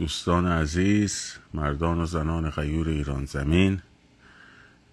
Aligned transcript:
دوستان 0.00 0.46
عزیز 0.46 1.32
مردان 1.54 2.00
و 2.00 2.06
زنان 2.06 2.50
غیور 2.50 2.88
ایران 2.88 3.24
زمین 3.24 3.82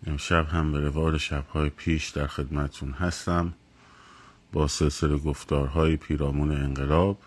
امشب 0.07 0.47
هم 0.47 0.71
به 0.71 0.79
روال 0.79 1.17
شبهای 1.17 1.69
پیش 1.69 2.09
در 2.09 2.27
خدمتون 2.27 2.91
هستم 2.91 3.53
با 4.53 4.67
سلسله 4.67 5.17
گفتارهای 5.17 5.97
پیرامون 5.97 6.51
انقلاب. 6.51 7.17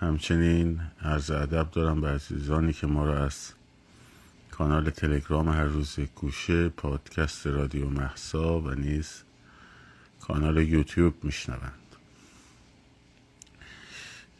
همچنین 0.00 0.80
عرض 1.02 1.30
ادب 1.30 1.70
دارم 1.70 2.00
به 2.00 2.08
عزیزانی 2.08 2.72
که 2.72 2.86
ما 2.86 3.04
را 3.04 3.24
از 3.24 3.52
کانال 4.50 4.90
تلگرام 4.90 5.48
هر 5.48 5.64
روز 5.64 6.00
گوشه 6.00 6.68
پادکست 6.68 7.46
رادیو 7.46 7.90
محسا 7.90 8.60
و 8.60 8.70
نیز 8.70 9.22
کانال 10.20 10.56
یوتیوب 10.56 11.14
میشنوند. 11.24 11.87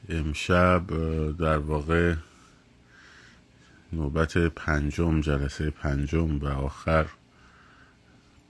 امشب 0.09 0.87
در 1.37 1.59
واقع 1.59 2.15
نوبت 3.93 4.39
پنجم 4.39 5.21
جلسه 5.21 5.71
پنجم 5.71 6.39
و 6.39 6.47
آخر 6.47 7.07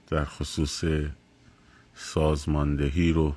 در 0.07 0.25
خصوص 0.25 0.83
سازماندهی 1.95 3.13
رو 3.13 3.35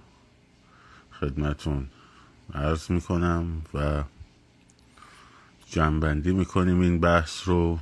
خدمتون 1.21 1.87
عرض 2.55 2.91
می‌کنم 2.91 3.63
و 3.75 4.05
جنبندی 5.67 6.33
می‌کنیم 6.33 6.81
این 6.81 7.01
بحث 7.01 7.49
رو 7.49 7.79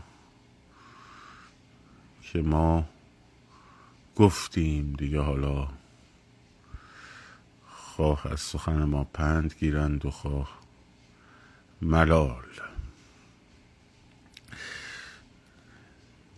که 2.23 2.43
ما 2.43 2.89
گفتیم 4.17 4.93
دیگه 4.99 5.21
حالا 5.21 5.69
خواه 8.01 8.33
از 8.33 8.41
سخن 8.41 8.85
ما 8.85 9.05
پند 9.05 9.55
گیرند 9.59 10.07
و 10.07 10.11
خواه. 10.11 10.59
ملال. 11.83 12.45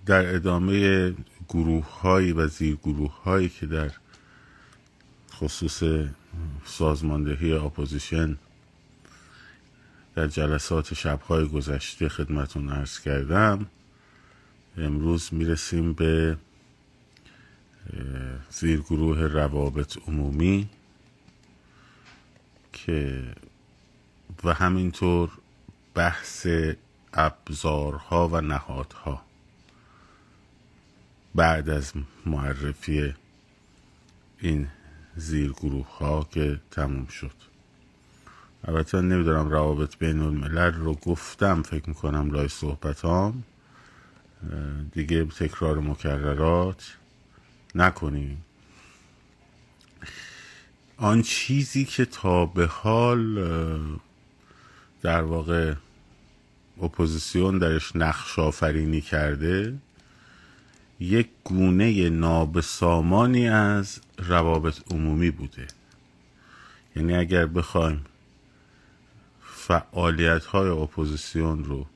در 0.07 0.35
ادامه 0.35 1.15
گروه 1.49 2.01
هایی 2.01 2.33
و 2.33 2.47
زیر 2.47 2.77
گروه 2.77 3.23
هایی 3.23 3.49
که 3.49 3.67
در 3.67 3.91
خصوص 5.33 5.83
سازماندهی 6.65 7.53
opposition 7.53 8.39
در 10.15 10.27
جلسات 10.27 10.95
شبهای 10.95 11.49
گذشته 11.49 12.09
خدمتون 12.09 12.69
عرض 12.69 13.01
کردم 13.01 13.67
امروز 14.77 15.35
می‌رسیم 15.35 15.93
به 15.93 16.37
زیرگروه 18.51 19.21
روابط 19.21 19.99
عمومی. 20.09 20.69
که 22.87 23.23
و 24.45 24.53
همینطور 24.55 25.31
بحث 25.95 26.47
ابزارها 27.13 28.29
و 28.29 28.41
نهادها 28.41 29.23
بعد 31.35 31.69
از 31.69 31.93
معرفی 32.27 33.15
این 34.39 34.69
زیرگروه 35.17 35.97
ها 35.99 36.29
که 36.31 36.61
تموم 36.71 37.07
شد. 37.07 37.33
البته 38.65 39.01
نمی‌دونم 39.01 39.49
روابط 39.49 39.97
بین 39.97 40.23
الملل 40.23 40.73
رو 40.73 40.95
گفتم 40.95 41.63
فکر 41.63 41.89
می‌کنم 41.89 42.31
لای 42.31 42.49
صحبتام. 42.49 43.43
دیگه 44.93 45.25
تکرار 45.25 45.81
مکررات 45.81 46.97
نکنیم. 47.75 48.45
آن 51.03 51.23
چیزی 51.23 51.85
که 51.85 52.05
تا 52.05 52.47
به 52.47 52.67
حال 52.67 53.41
در 55.03 55.23
واقع 55.23 55.75
اپوزیسیون 56.83 57.59
درش 57.59 57.97
نقش 57.97 58.39
آفرینی 58.39 59.01
کرده 59.01 59.75
یک 61.01 61.29
گونه 61.45 62.09
نابسامانی 62.11 63.49
از 63.49 64.01
روابط 64.19 64.93
عمومی 64.93 65.31
بوده. 65.31 65.67
یعنی 66.97 67.15
اگر 67.15 67.47
بخوایم 67.47 68.05
فعالیت 69.43 70.45
های 70.45 70.69
اپوزیسیون 70.69 71.65
رو 71.65 71.87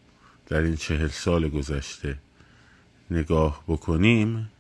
در 0.47 0.61
این 0.61 0.77
چهل 0.77 1.09
سال 1.09 1.49
گذشته 1.49 2.19
نگاه 3.11 3.65
بکنیم 3.69 4.51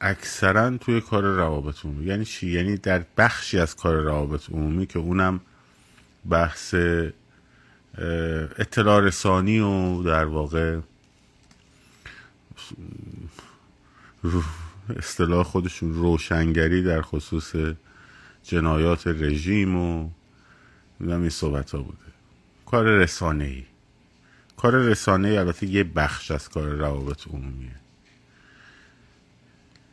اکثرا 0.00 0.76
توی 0.76 1.00
کار 1.00 1.22
روابط 1.22 1.84
عمومی. 1.84 2.04
یعنی 2.04 2.24
چی؟ 2.24 2.50
یعنی 2.50 2.76
در 2.76 3.04
بخشی 3.16 3.58
از 3.58 3.76
کار 3.76 3.96
روابط 3.96 4.50
عمومی 4.50 4.86
که 4.86 4.98
اونم 4.98 5.40
بحث 6.30 6.74
اطلاع 8.58 9.00
رسانی 9.00 9.60
و 9.60 10.02
در 10.02 10.24
واقع 10.24 10.78
اصطلاح 14.96 15.42
خودشون 15.42 15.94
روشنگری 15.94 16.82
در 16.82 17.02
خصوص 17.02 17.52
جنایات 18.42 19.06
رژیم 19.06 19.76
و 19.76 20.10
این 21.00 21.28
صحبت 21.28 21.70
ها 21.70 21.82
بوده. 21.82 21.98
کار 22.66 22.84
رسانه 22.84 23.44
ای 23.44 23.64
کار 24.56 24.74
رسانه 24.74 25.28
ای 25.28 25.36
البته 25.36 25.66
یه 25.66 25.84
بخش 25.84 26.30
از 26.30 26.48
کار 26.48 26.68
روابط 26.68 27.28
عمومیه. 27.28 27.83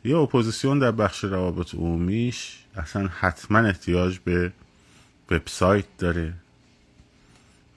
یه 0.04 0.16
اپوزیسیون 0.16 0.78
در 0.78 0.90
بخش 0.90 1.24
روابط 1.24 1.74
عمومیش 1.74 2.58
اصلا 2.76 3.08
حتما 3.08 3.58
احتیاج 3.58 4.18
به 4.18 4.52
وبسایت 5.30 5.84
داره 5.98 6.32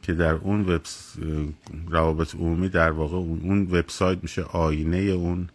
که 0.01 0.13
در 0.13 0.33
اون 0.33 0.61
وب 0.61 0.81
روابط 1.87 2.35
عمومی 2.35 2.69
در 2.69 2.91
واقع 2.91 3.17
اون 3.17 3.61
وبسایت 3.61 4.19
میشه 4.23 4.43
آینه 4.43 4.97
اون 4.97 5.49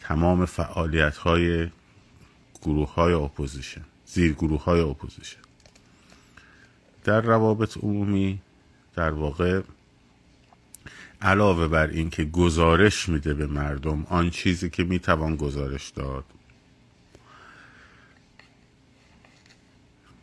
تمام 0.00 0.46
فعالیت 0.46 1.16
های 1.16 1.68
گروه 2.62 2.94
های 2.94 3.12
opposition 3.12 3.84
زیر 4.06 4.32
گروه 4.32 4.64
های 4.64 4.80
opposition. 4.80 5.40
در 7.04 7.20
روابط 7.20 7.76
عمومی 7.76 8.40
در 8.94 9.10
واقع 9.10 9.60
علاوه 11.24 11.68
بر 11.68 11.86
این 11.86 12.10
که 12.10 12.24
گزارش 12.24 13.08
میده 13.08 13.34
به 13.34 13.46
مردم 13.46 14.06
آن 14.10 14.30
چیزی 14.30 14.70
که 14.70 14.84
می‌توان 14.84 15.36
گزارش 15.36 15.88
داد. 15.88 16.24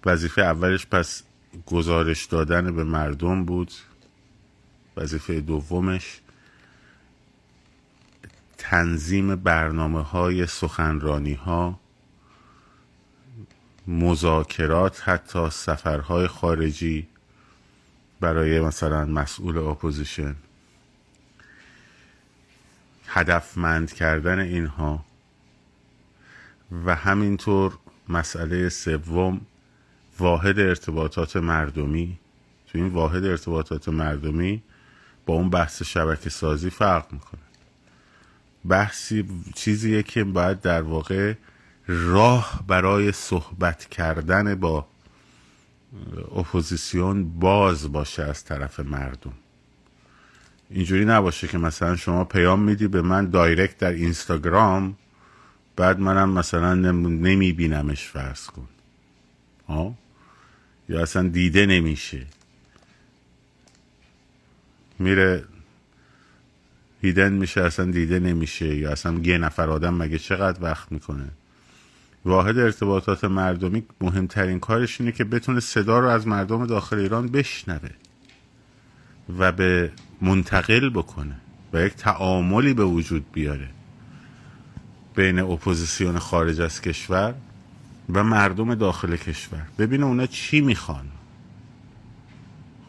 وظیفه 0.05 0.41
اولش 0.41 0.85
پس 0.85 1.23
گزارش 1.65 2.25
دادن 2.25 2.75
به 2.75 2.83
مردم 2.83 3.45
بود. 3.45 3.71
وظیفه 4.97 5.41
دومش 5.41 6.19
تنظیم 8.57 9.35
برنامه 9.35 10.01
های 10.01 10.47
سخنرانی 10.47 11.33
ها 11.33 11.79
مذاکرات 13.87 15.01
حتی 15.09 15.49
سفرهای 15.49 16.27
خارجی 16.27 17.07
برای 18.19 18.59
مثلا 18.59 19.05
مسئول 19.05 19.57
opposition. 19.57 20.35
هدفمند 23.13 23.93
کردن 23.93 24.39
اینها 24.39 25.05
و 26.85 26.95
همینطور 26.95 27.77
مسئله 28.09 28.69
سوم 28.69 29.41
واحد 30.19 30.59
ارتباطات 30.59 31.37
مردمی. 31.37 32.19
تو 32.67 32.77
این 32.77 32.87
واحد 32.87 33.25
ارتباطات 33.25 33.89
مردمی 33.89 34.63
با 35.25 35.33
اون 35.33 35.49
بحث 35.49 35.83
شبکه 35.83 36.29
سازی 36.29 36.69
فرق 36.69 37.13
می‌کنه. 37.13 37.41
بحثی 38.65 39.25
چیزیه 39.55 40.03
که 40.03 40.23
باید 40.23 40.61
در 40.61 40.81
واقع 40.81 41.33
راه 41.87 42.63
برای 42.67 43.11
صحبت 43.11 43.85
کردن 43.85 44.55
با 44.55 44.87
اپوزیسیون 46.35 47.39
باز 47.39 47.91
باشه 47.91 48.23
از 48.23 48.43
طرف 48.43 48.79
مردم. 48.79 49.33
اینجوری 50.71 51.05
نباشه 51.05 51.47
که 51.47 51.57
مثلا 51.57 51.95
شما 51.95 52.23
پیام 52.23 52.59
میدی 52.59 52.87
به 52.87 53.01
من 53.01 53.29
direct 53.29 53.77
در 53.77 53.91
اینستاگرام 53.91 54.95
بعد 55.75 55.99
منم 55.99 56.29
مثلا 56.29 56.73
نمیبینمش 56.75 58.07
فرض 58.07 58.45
کن. 58.45 58.67
ها 59.67 59.95
یا 60.89 61.01
اصلا 61.01 61.27
دیده 61.27 61.65
نمیشه. 61.65 62.25
میره 64.99 65.43
هیدن 67.01 67.33
میشه 67.33 67.61
اصلا 67.61 67.91
دیده 67.91 68.19
نمیشه. 68.19 68.75
یا 68.75 68.91
اصلا 68.91 69.19
یه 69.23 69.37
نفر 69.37 69.69
آدم 69.69 69.93
مگه 69.93 70.17
چقدر 70.17 70.63
وقت 70.63 70.91
می‌کنه؟ 70.91 71.29
واحد 72.25 72.57
ارتباطات 72.57 73.23
مردمی 73.23 73.83
مهمترین 74.01 74.59
کارش 74.59 75.01
اینه 75.01 75.11
که 75.11 75.23
بتونه 75.23 75.59
صدا 75.59 75.99
رو 75.99 76.07
از 76.07 76.27
مردم 76.27 76.65
داخل 76.65 76.99
ایران 76.99 77.27
بشنوه. 77.27 77.89
و 79.39 79.51
به 79.51 79.91
منتقل 80.21 80.89
بکنه 80.89 81.35
و 81.73 81.85
یک 81.85 81.93
تعاملی 81.93 82.73
به 82.73 82.85
وجود 82.85 83.31
بیاره 83.31 83.67
بین 85.15 85.39
اپوزیسیون 85.39 86.19
خارج 86.19 86.61
از 86.61 86.81
کشور 86.81 87.33
و 88.09 88.23
مردم 88.23 88.75
داخل 88.75 89.15
کشور. 89.15 89.65
ببینه 89.77 90.05
اونا 90.05 90.25
چی 90.25 90.61
می‌خوان. 90.61 91.05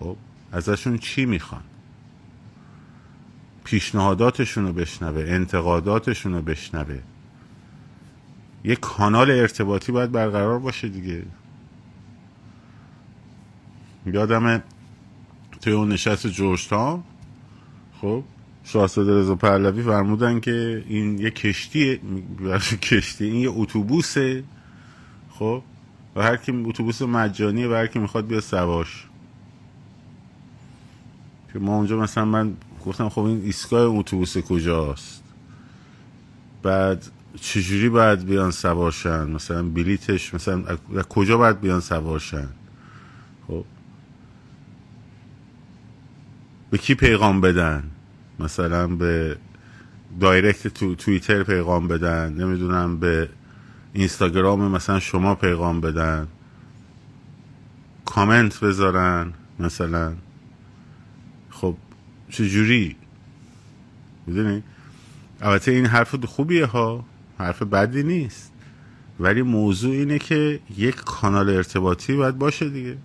خب 0.00 0.16
ازشون 0.52 0.98
چی 0.98 1.26
می‌خوان؟ 1.26 1.62
پیشنهاداتشون 3.64 4.66
رو 4.66 4.72
بشنوه 4.72 5.24
انتقاداتشون 5.28 6.32
رو 6.34 6.42
بشنوه. 6.42 6.98
یک 8.64 8.80
کانال 8.80 9.30
ارتباطی 9.30 9.92
باید 9.92 10.12
برقرار 10.12 10.58
باشه 10.58 10.88
دیگه. 10.88 11.22
یادم 14.06 14.62
توی 15.62 15.72
اون 15.72 15.88
نشست 15.88 16.26
جورجتاون. 16.26 17.02
خب 18.00 18.24
شاهزاده 18.64 19.18
رضا 19.18 19.34
پهلوی 19.34 19.82
فرمودن 19.82 20.40
که 20.40 20.84
این 20.88 21.18
یه 21.18 21.30
کشتی 21.30 22.00
کشتی 22.82 23.24
این 23.24 23.36
یه 23.36 23.50
اتوبوسه. 23.50 24.44
خب 25.30 25.62
و 26.16 26.22
هر 26.22 26.36
کی 26.36 26.62
اتوبوس 26.66 27.02
مجانیه 27.02 27.68
و 27.68 27.72
هر 27.72 27.86
کی 27.86 27.98
می‌خواد 27.98 28.26
بیا 28.26 28.40
سواش 28.40 29.06
که 31.52 31.58
ما 31.58 31.76
اونجا 31.76 31.96
مثلا 31.96 32.24
من 32.24 32.54
گفتم 32.86 33.08
خب 33.08 33.20
این 33.20 33.42
ایستگاه 33.44 33.82
اتوبوس 33.82 34.38
کجاست؟ 34.38 35.22
بعد 36.62 37.10
چجوری 37.40 37.88
باید 37.88 38.24
بیان 38.24 38.50
سوارشن؟ 38.50 39.30
مثلا 39.30 39.62
بلیتش 39.62 40.34
مثلا 40.34 40.76
کجا 41.08 41.38
باید 41.38 41.60
بیان 41.60 41.80
سوارشن؟ 41.80 42.48
به 46.72 46.78
کی 46.78 46.94
پیغام 46.94 47.40
بدن؟ 47.40 47.82
مثلا 48.38 48.86
به 48.86 49.36
دایرکت 50.20 50.68
تو 50.68 50.94
توییتر 50.94 51.42
پیغام 51.42 51.88
بدن 51.88 52.32
نمی‌دونم 52.32 52.98
به 53.00 53.28
اینستاگرام 53.92 54.70
مثلا 54.70 55.00
شما 55.00 55.34
پیغام 55.34 55.80
بدن. 55.80 56.28
کامنت 58.04 58.60
بذارن 58.60 59.32
مثلا. 59.58 60.14
خب 61.50 61.76
چجوری؟ 62.30 62.96
می‌دونی؟ 64.26 64.62
البته 65.40 65.70
این 65.70 65.86
حرف 65.86 66.24
خوبیه 66.24 66.66
ها 66.66 67.04
حرف 67.38 67.62
بدی 67.62 68.02
نیست. 68.02 68.52
ولی 69.20 69.42
موضوع 69.42 69.92
اینه 69.92 70.18
که 70.18 70.60
یک 70.76 70.94
کانال 70.94 71.50
ارتباطی 71.50 72.14
باید 72.14 72.38
باشه 72.38 72.68
دیگه. 72.68 72.96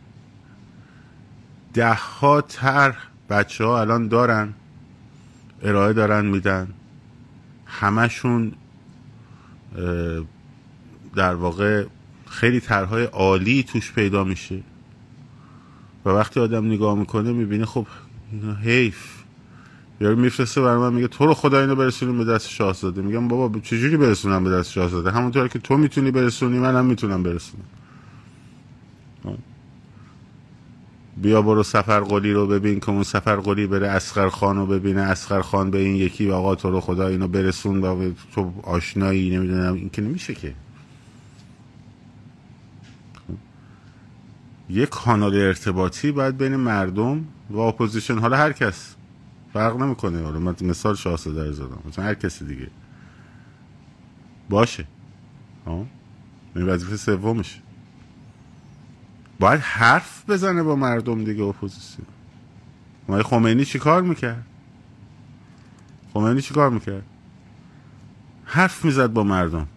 ده 1.73 1.93
ها 1.93 2.41
طرح 2.41 2.97
بچه 3.29 3.65
ها 3.65 3.81
الان 3.81 4.07
دارن 4.07 4.53
ارائه 5.61 5.93
دارن 5.93 6.25
میدن. 6.25 6.67
همشون 7.65 8.51
در 11.15 11.35
واقع 11.35 11.85
خیلی 12.29 12.59
طرحهای 12.59 13.03
عالی 13.03 13.63
توش 13.63 13.91
پیدا 13.91 14.23
میشه. 14.23 14.59
و 16.05 16.09
وقتی 16.09 16.39
آدم 16.39 16.65
نگاه 16.65 16.95
می‌کنه 16.95 17.31
می‌بینه 17.31 17.65
خب 17.65 17.87
حیف. 18.63 19.17
یارو 20.01 20.15
میفرسته 20.15 20.61
برای 20.61 20.77
من 20.77 20.93
میگه 20.93 21.07
تو 21.07 21.25
رو 21.25 21.33
خدا 21.33 21.59
اینو 21.61 21.75
برسونیم 21.75 22.17
به 22.17 22.25
دست 22.25 22.49
شاهزاده. 22.49 23.01
میگم 23.01 23.27
بابا 23.27 23.59
چجوری 23.59 23.97
برسونم 23.97 24.43
به 24.43 24.49
دست 24.49 24.71
شاهزاده؟ 24.71 25.11
همونطور 25.11 25.47
که 25.47 25.59
تو 25.59 25.77
می‌تونی 25.77 26.11
برسونی 26.11 26.59
منم 26.59 26.85
می‌تونم 26.85 27.23
برسونم. 27.23 27.65
بیا 31.21 31.41
برو 31.41 31.63
صفرقلی 31.63 32.33
رو 32.33 32.47
ببین 32.47 32.79
که 32.79 32.89
اون 32.89 33.03
صفرقلی 33.03 33.67
بره 33.67 33.87
اصغر 33.87 34.29
خان 34.29 34.57
رو 34.57 34.65
ببینه. 34.65 35.01
اصغر 35.01 35.41
خان 35.41 35.71
به 35.71 35.77
این 35.77 35.95
یکی 35.95 36.27
و 36.27 36.33
آقا 36.33 36.55
تو 36.55 36.71
رو 36.71 36.81
خدا 36.81 37.07
اینو 37.07 37.27
برسون 37.27 37.81
و 37.81 38.11
تو 38.33 38.53
آشنایی 38.63 39.37
نمی‌دونم. 39.37 39.73
این 39.73 39.89
که 39.89 40.01
نمیشه 40.01 40.33
که. 40.33 40.53
یک 44.69 44.89
کانال 44.89 45.35
ارتباطی 45.35 46.11
باید 46.11 46.37
بین 46.37 46.55
مردم 46.55 47.25
و 47.49 47.57
opposition. 47.57 48.17
حالا 48.17 48.37
هر 48.37 48.51
کس 48.51 48.95
فرق 49.53 49.77
نمی‌کنه. 49.77 50.23
حالا 50.23 50.39
من 50.39 50.55
مثال 50.61 50.95
شاهزاده 50.95 51.51
زدم. 51.51 51.79
مثلا 51.87 52.05
هر 52.05 52.13
کسی 52.13 52.45
دیگه. 52.45 52.67
باشه. 54.49 54.85
ها 55.65 55.85
این 56.55 56.65
وظیفه 56.65 56.97
سومشه. 56.97 57.66
باید 59.39 59.59
حرف 59.59 60.29
بزنه 60.29 60.63
با 60.63 60.75
مردم 60.75 61.23
دیگه 61.23 61.43
اپوزیسیون. 61.43 62.07
ما 63.07 63.23
خمینی 63.23 63.65
چی 63.65 63.79
کار 63.79 64.01
می‌کرد؟ 64.01 64.45
خمینی 66.13 66.41
چی 66.41 66.53
کار 66.53 66.69
می‌کرد؟ 66.69 67.03
حرف 68.45 68.85
می‌زد 68.85 69.07
با 69.13 69.23
مردم. 69.23 69.67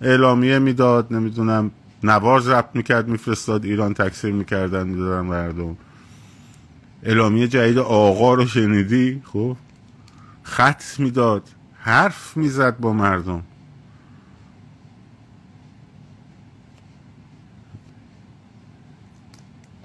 اعلامیه 0.00 0.58
می‌داد 0.58 1.12
نمی‌دونم 1.12 1.70
نوار 2.04 2.40
ضبط 2.40 2.68
می‌کرد 2.74 3.08
میفرستاد 3.08 3.64
ایران 3.64 3.94
تکثیر 3.94 4.32
می‌کردن 4.32 4.86
می‌دادن 4.86 5.20
مردم. 5.20 5.76
اعلامیه 7.02 7.48
جدید 7.48 7.78
آقا 7.78 8.34
رو 8.34 8.46
شنیدی؟ 8.46 9.22
خب. 9.24 9.56
خط 10.42 10.82
می‌داد 10.98 11.48
حرف 11.74 12.36
می‌زد 12.36 12.78
با 12.78 12.92
مردم. 12.92 13.42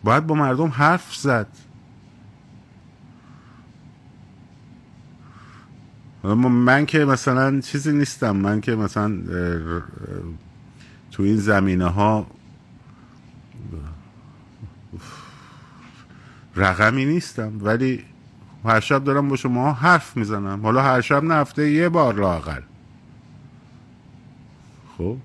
باید 0.05 0.27
با 0.27 0.35
مردم 0.35 0.67
حرف 0.67 1.15
زد. 1.15 1.47
من 6.23 6.85
که 6.85 7.05
مثلا 7.05 7.61
چیزی 7.61 7.93
نیستم. 7.93 8.35
من 8.35 8.61
که 8.61 8.75
مثلا 8.75 9.17
تو 11.11 11.23
این 11.23 11.37
زمینه 11.37 11.85
ها 11.85 12.27
رقمی 16.55 17.05
نیستم. 17.05 17.51
ولی 17.61 18.03
هر 18.65 18.79
شب 18.79 19.03
دارم 19.03 19.29
با 19.29 19.35
شما 19.35 19.73
حرف 19.73 20.17
می‌زنم. 20.17 20.61
حالا 20.61 20.81
هر 20.81 21.01
شب 21.01 21.23
نه 21.23 21.45
یه 21.57 21.89
بار 21.89 22.13
لاقل 22.13 22.61
خب؟ 24.97 25.17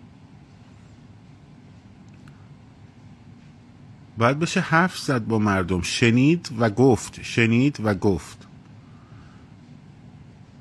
باید 4.20 4.38
بشه 4.38 4.61
حرف 4.61 4.99
زد 4.99 5.25
با 5.25 5.38
مردم. 5.38 5.81
شنید 5.81 6.50
و 6.58 6.70
گفت. 6.70 7.22
شنید 7.22 7.76
و 7.84 7.94
گفت. 7.94 8.46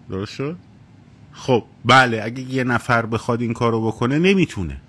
درست 0.10 0.34
شد؟ 0.34 0.56
خب 1.32 1.64
بله 1.86 2.22
اگه 2.24 2.42
یه 2.42 2.64
نفر 2.64 3.06
بخواد 3.06 3.42
این 3.42 3.54
کارو 3.54 3.88
بکنه 3.88 4.20
نمی‌تونه. 4.20 4.82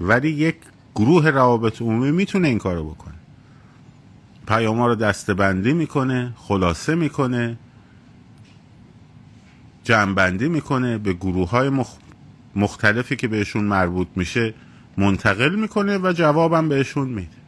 ولی 0.00 0.30
یک 0.30 0.56
گروه 0.94 1.30
روابط 1.30 1.82
عمومی 1.82 2.10
می‌تونه 2.10 2.48
این 2.48 2.58
کارو 2.58 2.90
بکنه. 2.90 3.14
پیام 4.46 4.82
رو 4.82 4.94
دستبندی 4.94 5.72
می‌کنه 5.72 6.32
خلاصه 6.36 6.94
می‌کنه 6.94 7.58
جمعبندی 9.84 10.48
می‌کنه 10.48 10.98
به 10.98 11.12
گروه 11.12 11.50
های 11.50 11.84
مختلفی 12.56 13.16
که 13.16 13.28
بهشون 13.28 13.64
مربوط 13.64 14.08
میشه 14.16 14.54
منتقل 14.96 15.54
می‌کنه 15.54 15.98
و 15.98 16.12
جوابم 16.12 16.68
بهشون 16.68 17.08
میده. 17.08 17.41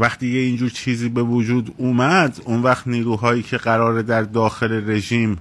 وقتی 0.00 0.26
یه 0.28 0.40
اینجور 0.40 0.70
چیزی 0.70 1.08
به 1.08 1.22
وجود 1.22 1.74
اومد 1.76 2.40
اون 2.44 2.62
وقت 2.62 2.86
نیروهایی 2.88 3.42
که 3.42 3.56
قراره 3.56 4.02
در 4.02 4.22
داخل 4.22 4.90
رژیم 4.90 5.38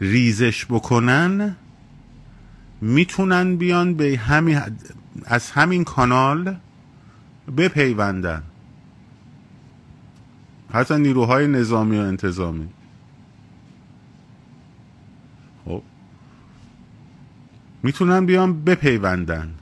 ریزش 0.00 0.66
بکنن 0.66 1.56
می‌تونن 2.80 3.56
بیان 3.56 3.94
به 3.94 4.18
همین 4.18 4.60
از 5.24 5.50
همین 5.50 5.84
کانال 5.84 6.56
بپیوندن. 7.56 8.42
حتی 10.72 10.94
نیروهای 10.98 11.46
نظامی 11.46 11.98
و 11.98 12.00
انتظامی. 12.00 12.68
خب. 15.64 15.82
می‌تونن 17.82 18.26
بیان 18.26 18.64
بپیوندن. 18.64 19.54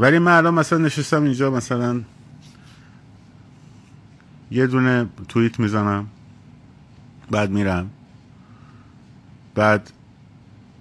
ولی 0.00 0.18
من 0.18 0.32
الان 0.32 0.54
مثلا 0.54 0.78
نشستم 0.78 1.22
اینجا 1.22 1.50
مثلا 1.50 2.02
یه 4.50 4.66
دونه 4.66 5.06
توییت 5.28 5.60
می‌زنم 5.60 6.06
بعد 7.30 7.50
میرم. 7.50 7.90
بعد 9.54 9.90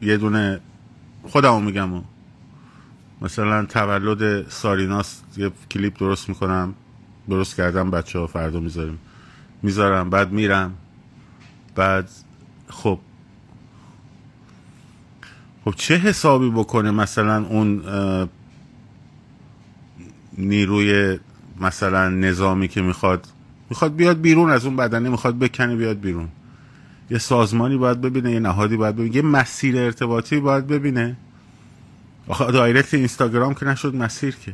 یه 0.01 0.17
دونه 0.17 0.59
خودمو 1.23 1.59
میگم 1.59 1.89
مثلا 3.21 3.65
تولد 3.65 4.49
ساریناس 4.49 5.21
یه 5.38 5.51
کلیپ 5.71 5.99
درست 5.99 6.29
می‌کنم 6.29 6.73
درست 7.29 7.55
کردم 7.55 7.91
بچه 7.91 8.19
ها 8.19 8.27
فردا 8.27 8.59
می‌ذاریم. 8.59 8.99
می‌ذارم 9.61 10.09
بعد 10.09 10.31
میرم. 10.31 10.73
بعد 11.75 12.09
خب. 12.69 12.99
خب 15.65 15.73
چه 15.75 15.97
حسابی 15.97 16.49
بکنه 16.49 16.91
مثلا 16.91 17.45
اون 17.45 17.81
نیروی 20.39 21.19
مثلا 21.62 22.10
نظامی 22.10 22.67
که 22.67 22.81
می‌خواد 22.81 23.27
می‌خواد 23.69 23.96
بیاد 23.96 24.22
بیرون 24.22 24.50
از 24.50 24.65
اون 24.65 24.75
بدنه 24.75 25.10
می‌خواد 25.10 25.39
بکنه 25.39 25.75
بیاد 25.75 26.00
بیرون. 26.00 26.27
یه 27.10 27.17
سازمانی 27.17 27.77
باید 27.77 28.01
ببینه 28.01 28.31
یه 28.31 28.39
نهادی 28.39 28.77
باید 28.77 28.96
ببینه 28.96 29.15
یه 29.15 29.22
مسیر 29.22 29.77
ارتباطی 29.77 30.39
باید 30.39 30.67
ببینه. 30.67 31.17
آخه 32.27 32.51
دایرکت 32.51 32.93
اینستاگرام 32.93 33.53
که 33.53 33.65
نشد 33.65 33.96
مسیر 33.96 34.36
که. 34.36 34.53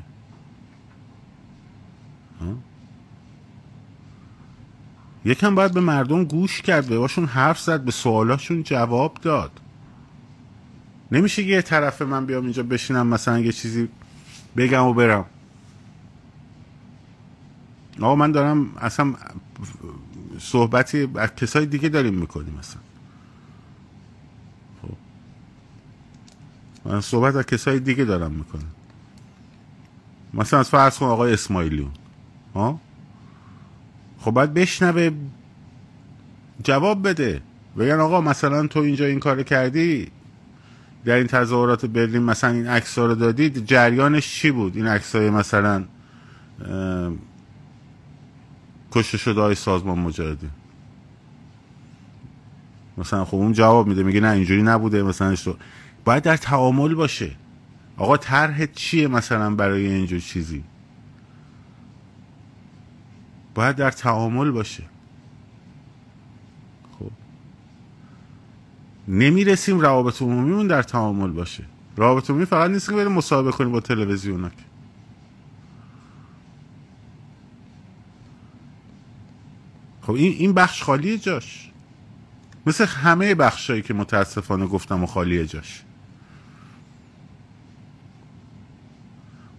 یکم 5.25 5.55
باید 5.55 5.73
به 5.73 5.79
مردم 5.79 6.23
گوش 6.23 6.61
کرد 6.61 6.87
به 6.87 6.97
باشون 6.97 7.25
حرف 7.25 7.59
زد 7.59 7.81
به 7.81 7.91
سوالاشون 7.91 8.63
جواب 8.63 9.17
داد. 9.21 9.51
نمیشه 11.11 11.43
یه 11.43 11.61
طرف 11.61 12.01
من 12.01 12.25
بیام 12.25 12.43
اینجا 12.43 12.63
بشینم 12.63 13.07
مثلا 13.07 13.39
یه 13.39 13.51
چیزی 13.51 13.87
بگم 14.57 14.83
و 14.83 14.93
برم. 14.93 15.25
آقا 18.01 18.15
من 18.15 18.31
دارم 18.31 18.69
اصلا 18.77 19.13
صحبتی 20.39 21.09
از 21.15 21.35
کسای 21.35 21.65
دیگه 21.65 21.89
داریم 21.89 22.13
می‌کنیم 22.13 22.53
مثلا 22.59 22.81
خب. 24.81 24.95
من 26.85 27.01
صحبت 27.01 27.35
از 27.35 27.45
کسای 27.45 27.79
دیگه 27.79 28.05
دارم 28.05 28.31
می‌کنم. 28.31 28.71
مثلا 30.33 30.59
از 30.59 30.69
فرض 30.69 30.97
کن 30.97 31.05
آقای 31.05 31.33
اسماعیلیون. 31.33 31.91
ها؟ 32.55 32.79
خب 34.19 34.31
باید 34.31 34.53
بشنوه 34.53 35.11
جواب 36.63 37.07
بده. 37.07 37.41
بگن 37.77 37.99
آقا 37.99 38.21
مثلا 38.21 38.67
تو 38.67 38.79
اینجا 38.79 39.05
این 39.05 39.19
کار 39.19 39.43
کردی؟ 39.43 40.11
در 41.05 41.15
این 41.15 41.27
تظاهرات 41.27 41.85
برلین 41.85 42.23
مثلا 42.23 42.49
این 42.49 42.67
عکس 42.67 42.97
رو 42.97 43.15
دادید 43.15 43.65
جریانش 43.65 44.33
چی 44.33 44.51
بود؟ 44.51 44.75
این 44.75 44.87
عکس 44.87 45.15
های 45.15 45.29
مثلا 45.29 45.85
کشته 48.95 49.17
شده 49.17 49.41
های 49.41 49.55
سازمان 49.55 49.99
مجاهدین 49.99 50.49
مثلا 52.97 53.25
خب 53.25 53.35
اون 53.35 53.53
جواب 53.53 53.87
میده 53.87 54.03
میگه 54.03 54.19
نه 54.19 54.29
اینجوری 54.29 54.63
نبوده 54.63 55.03
مثلا 55.03 55.35
باید 56.05 56.23
در 56.23 56.37
تعامل 56.37 56.95
باشه. 56.95 57.31
آقا 57.97 58.17
طرح 58.17 58.65
چیه 58.65 59.07
مثلا 59.07 59.55
برای 59.55 59.85
اینجور 59.85 60.19
چیزی؟ 60.19 60.63
باید 63.55 63.75
در 63.75 63.91
تعامل 63.91 64.51
باشه. 64.51 64.83
خب. 66.99 67.11
نمی‌رسیم 69.07 69.79
روابط 69.79 70.21
عمومیمون 70.21 70.67
در 70.67 70.83
تعامل 70.83 71.31
باشه. 71.31 71.63
روابط 71.97 72.29
عمومی 72.29 72.45
فقط 72.45 72.71
نیست 72.71 72.89
که 72.89 72.95
بریم 72.95 73.11
مصاحبه 73.11 73.51
کنیم 73.51 73.71
با 73.71 73.79
تلویزیون 73.79 74.51
خب 80.05 80.13
این 80.13 80.33
این 80.33 80.53
بخش 80.53 80.83
خالی 80.83 81.17
جاش. 81.17 81.71
مثل 82.65 82.85
همه 82.85 83.35
بخشایی 83.35 83.81
که 83.81 83.93
متاسفانه 83.93 84.65
گفتم 84.65 85.03
و 85.03 85.05
خالی 85.05 85.45
جاش. 85.45 85.83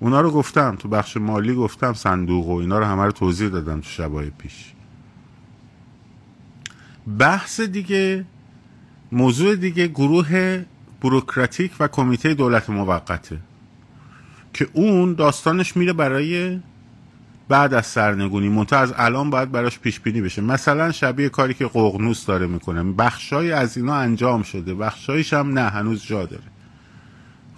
اونا 0.00 0.20
رو 0.20 0.30
گفتم 0.30 0.76
تو 0.76 0.88
بخش 0.88 1.16
مالی 1.16 1.54
گفتم 1.54 1.92
صندوق 1.92 2.46
و 2.46 2.54
اینا 2.54 2.78
رو 2.78 2.84
همه 2.84 3.04
رو 3.04 3.12
توضیح 3.12 3.48
دادم 3.48 3.80
تو 3.80 3.88
شبای 3.88 4.30
پیش. 4.30 4.72
بحث 7.18 7.60
دیگه 7.60 8.24
موضوع 9.12 9.56
دیگه 9.56 9.86
گروه 9.86 10.64
بروکراتیک 11.00 11.72
و 11.80 11.88
کمیته 11.88 12.34
دولت 12.34 12.70
موقته. 12.70 13.38
که 14.52 14.68
اون 14.72 15.14
داستانش 15.14 15.76
میره 15.76 15.92
برای 15.92 16.60
بعد 17.48 17.74
از 17.74 17.86
سرنگونی 17.86 18.48
منتها 18.48 18.78
از 18.78 18.94
الان 18.96 19.30
باید 19.30 19.52
براش 19.52 19.78
پیش 19.78 20.00
بینی 20.00 20.20
بشه. 20.20 20.42
مثلا 20.42 20.92
شبیه 20.92 21.28
کاری 21.28 21.54
که 21.54 21.66
قغنوس 21.66 22.26
داره 22.26 22.46
می‌کنه. 22.46 22.82
بخشای 22.82 23.52
از 23.52 23.76
اینا 23.76 23.94
انجام 23.94 24.42
شده 24.42 24.74
بخشایش 24.74 25.32
هم 25.32 25.58
نه 25.58 25.70
هنوز 25.70 26.02
جا 26.04 26.26
داره. 26.26 26.42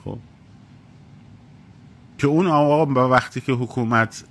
خب. 0.05 0.19
که 2.19 2.27
اون 2.27 2.47
آقا 2.47 3.09
وقتی 3.09 3.41
که 3.41 3.53
حکومت 3.53 4.25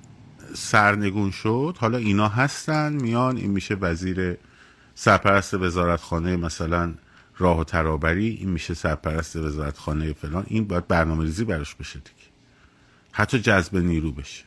سرنگون 0.53 1.31
شد 1.31 1.75
حالا 1.79 1.97
اینا 1.97 2.27
هستن 2.27 2.93
میان 2.93 3.37
این 3.37 3.51
میشه 3.51 3.75
وزیر 3.75 4.37
سرپرست 4.95 5.53
وزارتخانه 5.53 6.37
مثلا 6.37 6.93
راه 7.37 7.59
و 7.59 7.63
ترابری 7.63 8.27
این 8.27 8.49
میشه 8.49 8.73
سرپرست 8.73 9.35
وزارتخانه 9.35 10.13
فلان. 10.13 10.43
این 10.47 10.67
باید 10.67 10.87
برنامه 10.87 11.23
ریزی 11.23 11.45
براش 11.45 11.75
بشه 11.75 11.99
دیگه. 11.99 12.27
حتی 13.11 13.39
جذب 13.39 13.77
نیرو 13.77 14.11
بشه. 14.11 14.46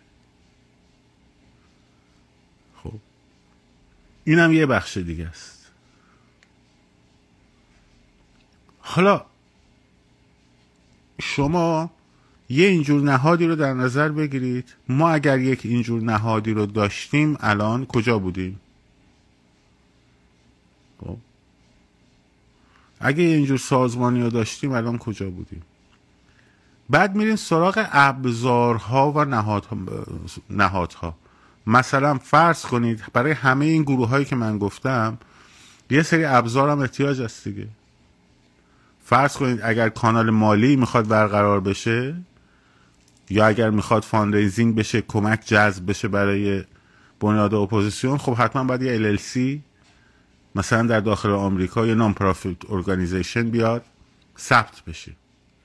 اینم 4.24 4.52
یه 4.52 4.66
بخش 4.66 4.96
دیگه 4.96 5.26
است. 5.26 5.70
حالا 8.78 9.24
شما 11.20 11.90
یه 12.48 12.68
اینجور 12.68 13.02
نهادی 13.02 13.46
رو 13.46 13.56
در 13.56 13.74
نظر 13.74 14.08
بگیرید. 14.08 14.74
ما 14.88 15.10
اگر 15.10 15.38
یک 15.38 15.60
اینجور 15.64 16.02
نهادی 16.02 16.52
رو 16.52 16.66
داشتیم 16.66 17.36
الان 17.40 17.86
کجا 17.86 18.18
بودیم؟ 18.18 18.60
خب. 21.00 21.16
اگه 23.00 23.24
اینجور 23.24 23.58
سازمانی 23.58 24.22
رو 24.22 24.30
داشتیم 24.30 24.72
الان 24.72 24.98
کجا 24.98 25.30
بودیم؟ 25.30 25.62
بعد 26.90 27.14
میریم 27.14 27.36
سراغ 27.36 27.86
ابزارها 27.92 29.12
و 29.12 29.24
نهادها, 29.24 29.76
نهادها. 30.50 31.14
مثلا 31.66 32.18
فرض 32.18 32.62
کنید 32.62 33.02
برای 33.12 33.32
همه 33.32 33.64
این 33.64 33.82
گروه 33.82 34.08
هایی 34.08 34.24
که 34.24 34.36
من 34.36 34.58
گفتم 34.58 35.18
یه 35.90 36.02
سری 36.02 36.24
ابزار 36.24 36.68
هم 36.68 36.78
احتیاج 36.80 37.20
هست 37.20 37.44
دیگه. 37.48 37.68
فرض 39.04 39.36
کنید 39.36 39.60
اگر 39.62 39.88
کانال 39.88 40.30
مالی 40.30 40.76
می‌خواد 40.76 41.08
برقرار 41.08 41.60
بشه 41.60 42.14
یا 43.30 43.46
اگر 43.46 43.70
می‌خواد 43.70 44.02
fundraising 44.02 44.74
بشه 44.74 45.02
کمک 45.02 45.44
جذب 45.46 45.90
بشه 45.90 46.08
برای 46.08 46.64
بنیاد 47.20 47.54
اپوزیسیون 47.54 48.18
خب 48.18 48.34
حتما 48.34 48.64
باید 48.64 48.82
یه 48.82 49.16
LLC 49.16 49.60
مثلا 50.54 50.82
در 50.82 51.00
داخل 51.00 51.30
آمریکا 51.30 51.86
یه 51.86 51.94
non-profit 51.94 52.70
organization 52.70 53.50
بیاد 53.50 53.84
ثبت 54.38 54.82
بشه. 54.86 55.12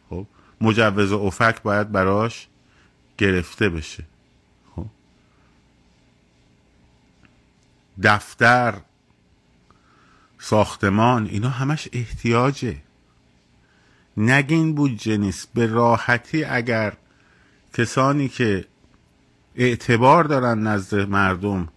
خب 0.09 0.25
مجوز 0.61 1.11
OFAC 1.12 1.62
باید 1.61 1.91
براش 1.91 2.47
گرفته 3.17 3.69
بشه. 3.69 4.03
دفتر 8.03 8.73
ساختمان 10.39 11.25
اینا 11.25 11.49
همش 11.49 11.89
احتیاجه. 11.93 12.77
نگین 14.17 14.75
بودجه 14.75 15.17
نیست. 15.17 15.53
به 15.53 15.67
راحتی 15.67 16.43
اگر 16.43 16.93
کسانی 17.73 18.29
که 18.29 18.65
اعتبار 19.55 20.23
دارن 20.23 20.67
نزد 20.67 21.09
مردم 21.09 21.67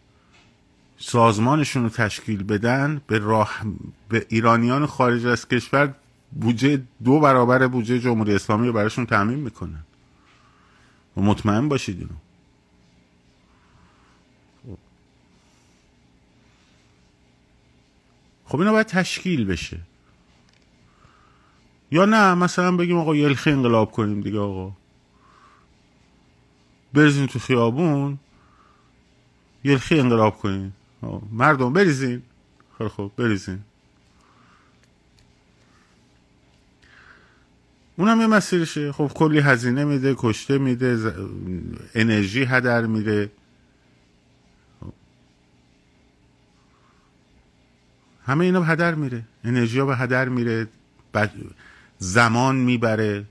سازمانشون 0.99 1.83
رو 1.83 1.89
تشکیل 1.89 2.43
بدن 2.43 3.01
به 3.07 3.19
راه 3.19 3.61
به 4.09 4.27
ایرانیان 4.29 4.87
خارج 4.87 5.27
از 5.27 5.49
کشور 5.49 5.95
بودجه 6.33 6.83
دو 7.05 7.21
برابر 7.21 7.67
بودجه 7.67 7.99
جمهوری 7.99 8.35
اسلامی 8.35 8.67
رو 8.67 8.73
براشون 8.73 9.07
تعمین 9.07 9.39
می‌کنن. 9.39 9.85
و 11.17 11.21
مطمئن 11.21 11.69
باشید 11.69 11.99
اینو. 11.99 12.15
خب 18.49 18.59
اینا 18.59 18.73
باید 18.73 18.87
تشکیل 18.87 19.45
بشه. 19.45 19.81
یا 21.91 22.05
نه 22.05 22.35
مثلا 22.35 22.77
بگیم 22.77 22.97
آقا 22.97 23.17
یلخی 23.17 23.51
انقلاب 23.51 23.93
کنیم 23.93 24.21
دیگه 24.21 24.39
آقا. 24.39 24.73
بریزین 26.93 27.27
تو 27.27 27.39
خیابون 27.39 28.19
یلخی 29.65 30.01
انقلاب 30.01 30.39
کنین 30.39 30.73
مردم 31.33 31.73
بریزین. 31.73 32.23
خیلی 32.79 32.91
خوب 32.91 33.17
بریزین. 33.17 33.59
اونم 37.97 38.21
یه 38.21 38.27
مسیرشه. 38.27 38.93
خب 38.93 39.11
کلی 39.15 39.39
هزینه 39.39 39.85
میده 39.85 40.15
کشته 40.19 40.59
میده 40.59 41.15
انرژی 41.95 42.45
هدر 42.45 42.87
میره 42.87 43.31
همه 48.29 48.45
اینا 48.45 48.61
به 48.61 48.67
هدر 48.67 48.95
میره. 48.95 49.23
انرژی 49.45 49.79
ها 49.79 49.87
به 49.87 49.97
هدر 49.97 50.29
میره. 50.29 50.67
زمان 51.99 52.57
می‌بره. 52.57 53.25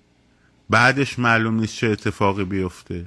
بعدش 0.69 1.19
معلوم 1.19 1.59
نیست 1.59 1.75
چه 1.75 1.87
اتفاقی 1.87 2.43
بیفته. 2.43 3.05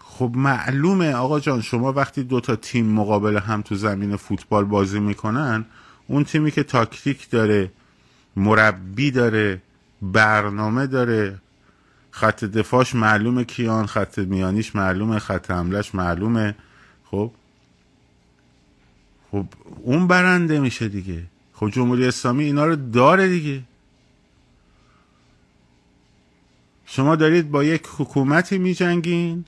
خب 0.00 0.32
معلومه. 0.34 1.14
آقا 1.14 1.40
جان 1.40 1.60
شما 1.60 1.92
وقتی 1.92 2.22
دو 2.22 2.40
تا 2.40 2.56
تیم 2.56 2.86
مقابل 2.86 3.36
هم 3.36 3.62
تو 3.62 3.74
زمین 3.74 4.16
فوتبال 4.16 4.64
بازی 4.64 5.00
می‌کنن 5.00 5.64
اون 6.06 6.24
تیمی 6.24 6.50
که 6.50 6.62
تاکتیک 6.62 7.30
داره 7.30 7.70
مربی 8.36 9.10
داره 9.10 9.62
برنامه 10.02 10.86
داره 10.86 11.38
خط 12.10 12.44
دفاعش 12.44 12.94
معلومه 12.94 13.44
کیان 13.44 13.86
خط 13.86 14.18
میانیش 14.18 14.76
معلومه 14.76 15.18
خط 15.18 15.50
حملش 15.50 15.94
معلومه. 15.94 16.54
خب؟ 17.04 17.30
خب 19.30 19.46
اون 19.82 20.06
برنده 20.06 20.60
میشه 20.60 20.88
دیگه. 20.88 21.22
خب 21.54 21.70
جمهوری 21.70 22.06
اسلامی 22.06 22.44
اینا 22.44 22.64
رو 22.64 22.76
داره 22.76 23.28
دیگه. 23.28 23.62
شما 26.86 27.16
دارید 27.16 27.50
با 27.50 27.64
یک 27.64 27.82
حکومتی 27.96 28.58
می 28.58 28.74
جنگین 28.74 29.44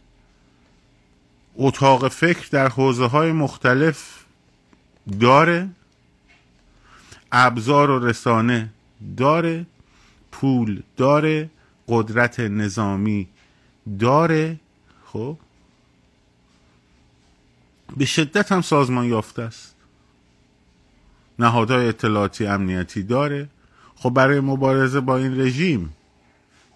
اتاق 1.56 2.08
فکر 2.08 2.48
در 2.50 2.68
حوزه 2.68 3.06
های 3.06 3.32
مختلف 3.32 4.24
داره. 5.20 5.68
ابزار 7.32 7.90
و 7.90 8.06
رسانه 8.06 8.68
داره. 9.16 9.66
پول 10.32 10.82
داره. 10.96 11.50
قدرت 11.88 12.40
نظامی 12.40 13.28
داره. 13.98 14.60
خب؟ 15.04 15.38
به 17.96 18.04
شدت 18.04 18.52
هم 18.52 18.62
سازمان 18.62 19.04
یافته 19.06 19.42
است. 19.42 19.71
نهادهای 21.38 21.88
اطلاعاتی 21.88 22.46
امنیتی 22.46 23.02
داره. 23.02 23.48
خب 23.94 24.10
برای 24.10 24.40
مبارزه 24.40 25.00
با 25.00 25.16
این 25.16 25.40
رژیم 25.40 25.96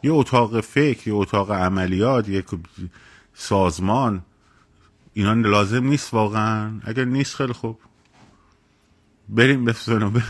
یه 0.03 0.13
اتاق 0.13 0.61
فکر 0.61 1.09
یه 1.09 1.15
اتاق 1.15 1.51
عملیات 1.51 2.29
یک 2.29 2.47
سازمان 3.35 4.23
اینا 5.17 5.33
لازم 5.33 5.85
نیست 5.85 6.15
واقعا. 6.15 6.81
اگر 6.85 7.05
نیست 7.05 7.35
خیلی 7.35 7.53
خوب. 7.53 7.81
بریم 9.29 9.65
بفزنو 9.65 10.11
بر... 10.11 10.23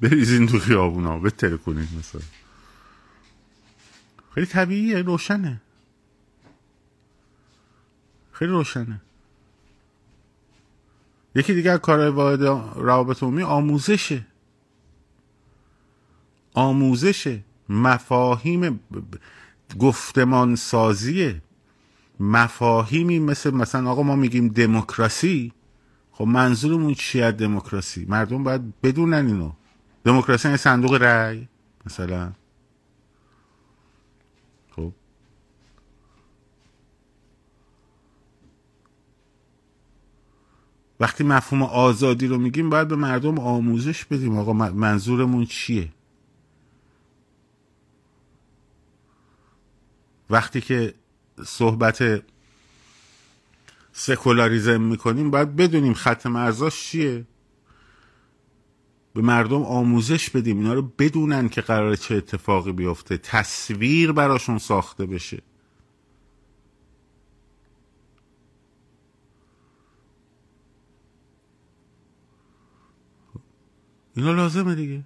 بریزین 0.00 0.46
تو 0.46 0.58
خیابونا 0.58 1.18
بتره 1.18 1.56
کنید 1.56 1.88
مثلا. 1.98 2.20
خیلی 4.34 4.46
طبیعیه 4.46 5.02
روشنه. 5.02 5.60
خیلی 8.32 8.50
روشنه. 8.50 9.00
یکی 11.34 11.54
دیگه 11.54 11.78
کارهای 11.78 12.10
واحد 12.10 12.42
روابط 12.76 13.22
عمومی 13.22 13.42
آموزشه. 13.42 14.26
آموزشه. 16.54 17.44
مفاهیم 17.68 18.80
گفتمان 19.78 20.56
سازیه 20.56 21.42
مفاهیمی 22.20 23.18
مثل 23.18 23.50
مثلا 23.50 23.90
آقا 23.90 24.02
ما 24.02 24.16
میگیم 24.16 24.48
دموکراسی. 24.48 25.52
خب 26.12 26.24
منظورمون 26.24 26.94
چیه 26.94 27.32
دموکراسی؟ 27.32 28.06
مردم 28.08 28.44
باید 28.44 28.80
بدونن 28.80 29.26
اینو. 29.26 29.52
دموکراسی 30.04 30.48
یعنی 30.48 30.58
صندوق 30.58 30.94
رأی 30.94 31.48
مثلا. 31.86 32.32
وقتی 41.04 41.24
مفهوم 41.24 41.62
آزادی 41.62 42.26
رو 42.26 42.38
میگیم 42.38 42.70
باید 42.70 42.88
به 42.88 42.96
مردم 42.96 43.38
آموزش 43.38 44.04
بدیم. 44.04 44.38
آقا 44.38 44.52
منظورمون 44.52 45.46
چیه؟ 45.46 45.88
وقتی 50.30 50.60
که 50.60 50.94
صحبت 51.46 52.22
سکولاریزم 53.92 54.80
می‌کنیم 54.80 55.30
باید 55.30 55.56
بدونیم 55.56 55.94
خط 55.94 56.26
مرزاش 56.26 56.82
چیه. 56.82 57.26
به 59.14 59.22
مردم 59.22 59.62
آموزش 59.62 60.30
بدیم. 60.30 60.58
اینا 60.58 60.74
رو 60.74 60.82
بدونن 60.82 61.48
که 61.48 61.60
قرار 61.60 61.96
چه 61.96 62.14
اتفاقی 62.14 62.72
بیفته. 62.72 63.18
تصویر 63.18 64.12
براشون 64.12 64.58
ساخته 64.58 65.06
بشه. 65.06 65.42
اینا 74.16 74.32
لازمه 74.32 74.74
دیگه. 74.74 75.02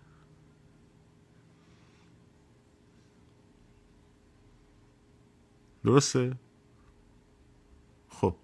درسته؟ 5.85 6.37
خب. 8.09 8.35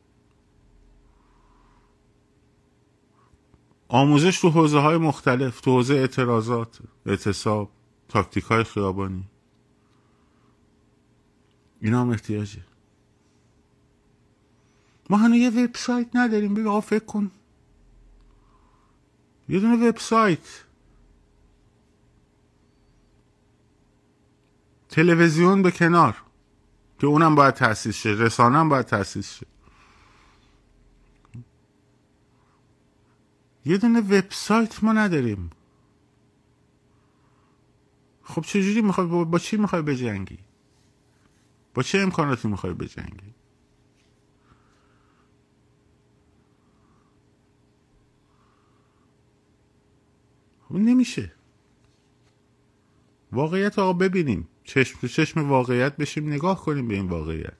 آموزش 3.89 4.41
تو 4.41 4.51
حوزه 4.51 4.79
های 4.79 4.97
مختلف 4.97 5.61
تو 5.61 5.71
حوزه 5.71 5.95
اعتراضات 5.95 6.79
اعتصاب 7.07 7.71
تاکتیک 8.09 8.45
های 8.45 8.65
خیابانی. 8.65 9.25
اینا 11.81 12.01
هم 12.01 12.11
احتیاجه. 12.11 12.65
ما 15.11 15.17
هنو 15.17 15.35
یه 15.37 15.51
وبسایت 15.51 16.09
نداریم 16.15 16.55
بگه 16.55 16.81
فکر 16.81 17.05
کن. 17.05 17.31
یه 19.49 19.61
دونه 19.61 19.89
وبسایت. 19.89 20.65
تلویزیون 24.89 25.63
به 25.63 25.71
کنار 25.71 26.17
که 26.99 27.07
اونم 27.07 27.35
باید 27.35 27.55
تاسیس 27.55 27.97
شه 27.97 28.11
رسانه 28.11 28.59
هم 28.59 28.69
باید 28.69 28.87
تاسیس 28.87 29.35
شه. 29.35 29.47
یه 33.65 33.79
دونه 33.79 34.01
وبسایت 34.01 34.85
ما 34.85 34.93
نداریم. 34.93 35.51
خب 38.23 38.43
چجوری 38.43 38.83
می‌خوای 38.83 39.07
با, 39.07 39.25
با 39.25 39.39
چی 39.39 39.57
می‌خوای 39.57 39.83
بجنگی؟ 39.83 40.39
با 41.75 41.83
چه 41.83 41.99
امکاناتی 41.99 42.49
می‌خوای 42.49 42.73
بجنگی؟ 42.73 43.34
نمیشه. 50.71 51.33
واقعیت 53.33 53.79
آقا 53.79 53.93
ببینیم. 53.93 54.49
چشم 54.65 54.99
تو 55.01 55.09
چشم 55.09 55.49
واقعیت 55.49 55.97
بشیم 55.97 56.29
نگاه 56.33 56.65
کنیم 56.65 56.89
به 56.89 56.95
این 56.95 57.09
واقعیت. 57.09 57.55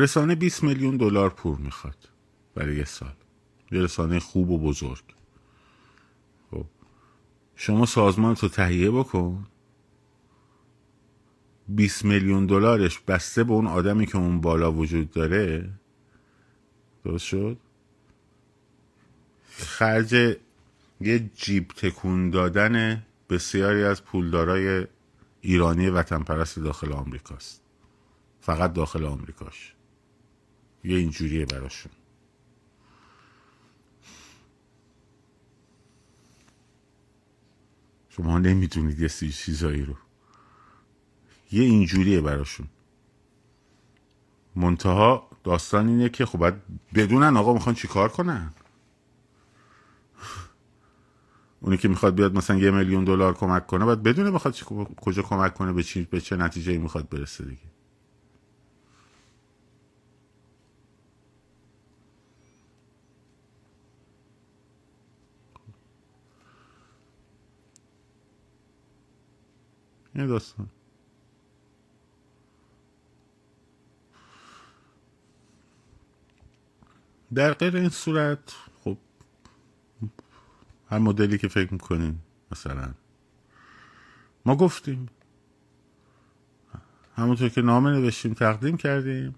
رسانه 0.00 0.34
20 0.34 0.62
میلیون 0.62 0.96
دلار 0.96 1.30
پول 1.30 1.58
می‌خواد 1.58 2.08
برای 2.54 2.76
یه 2.76 2.84
سال. 2.84 3.12
یه 3.70 3.80
رسانه 3.80 4.20
خوب 4.20 4.50
و 4.50 4.58
بزرگ. 4.58 5.04
خب 6.50 6.64
شما 7.56 7.86
سازمان 7.86 8.34
تو 8.34 8.48
تهیه 8.48 8.90
بکن. 8.90 9.46
20 11.68 12.04
میلیون 12.04 12.46
دلارش 12.46 12.98
بسته 12.98 13.44
به 13.44 13.52
اون 13.52 13.66
آدمی 13.66 14.06
که 14.06 14.16
اون 14.16 14.40
بالا 14.40 14.72
وجود 14.72 15.10
داره. 15.10 15.70
درست 17.04 17.24
شد؟ 17.24 17.58
خرج 19.50 20.38
یه 21.00 21.30
جیب 21.34 21.68
تکون 21.68 22.30
دادن 22.30 23.02
بسیاری 23.30 23.84
از 23.84 24.04
پولدارای 24.04 24.86
ایرانی 25.40 25.90
وطن 25.90 26.22
پرست 26.22 26.58
داخل 26.58 26.92
آمریکاست. 26.92 27.62
فقط 28.40 28.72
داخل 28.72 29.04
آمریکاش. 29.04 29.74
یه 30.84 30.96
اینجوریه 30.96 31.46
براشون. 31.46 31.92
شما 38.08 38.38
نمی‌دونید 38.38 39.00
یه 39.00 39.08
چیزایی 39.08 39.84
رو. 39.84 39.96
یه 41.52 41.62
اینجوریه 41.62 42.20
براشون. 42.20 42.66
منتها 44.56 45.30
داستان 45.44 45.88
اینه 45.88 46.08
که 46.08 46.26
خب 46.26 46.38
باید 46.38 46.54
بدونن 46.94 47.36
آقا 47.36 47.52
می‌خوان 47.52 47.74
چیکار 47.74 48.08
کنن. 48.08 48.54
اونی 51.60 51.76
که 51.76 51.88
می‌خواد 51.88 52.14
بیاد 52.14 52.36
مثلا 52.36 52.56
یه 52.56 52.70
میلیون 52.70 53.04
دلار 53.04 53.34
کمک 53.34 53.66
کنه 53.66 53.84
باید 53.84 54.02
بدونه 54.02 54.30
می‌خواد 54.30 54.62
کجا 54.96 55.22
کمک 55.22 55.54
کنه 55.54 55.72
به 55.72 55.82
چی 55.82 56.04
به 56.04 56.20
چه 56.20 56.36
نتیجه 56.36 56.78
می‌خواد 56.78 57.08
برسه 57.08 57.44
دیگه. 57.44 57.69
این 70.20 70.28
داستان. 70.28 70.68
در 77.34 77.54
غیر 77.54 77.76
این 77.76 77.88
صورت 77.88 78.54
خب 78.84 78.96
هر 80.90 80.98
مدلی 80.98 81.38
که 81.38 81.48
فکر 81.48 81.72
می‌کنین 81.72 82.18
مثلا. 82.52 82.94
ما 84.46 84.56
گفتیم. 84.56 85.08
همونطور 87.16 87.48
که 87.48 87.62
نامه 87.62 87.90
نوشتیم 87.90 88.34
تقدیم 88.34 88.76
کردیم. 88.76 89.34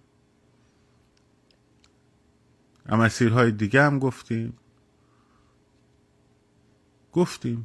مسیرهای 2.89 3.51
دیگه 3.51 3.83
هم 3.83 3.99
گفتیم. 3.99 4.59
گفتیم. 7.13 7.65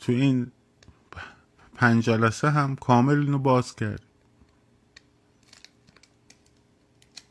تو 0.00 0.12
این 0.12 0.52
پنج 1.74 2.04
جلسه 2.04 2.50
هم 2.50 2.76
کامل 2.76 3.18
اینو 3.20 3.38
باز 3.38 3.76
کرد. 3.76 4.02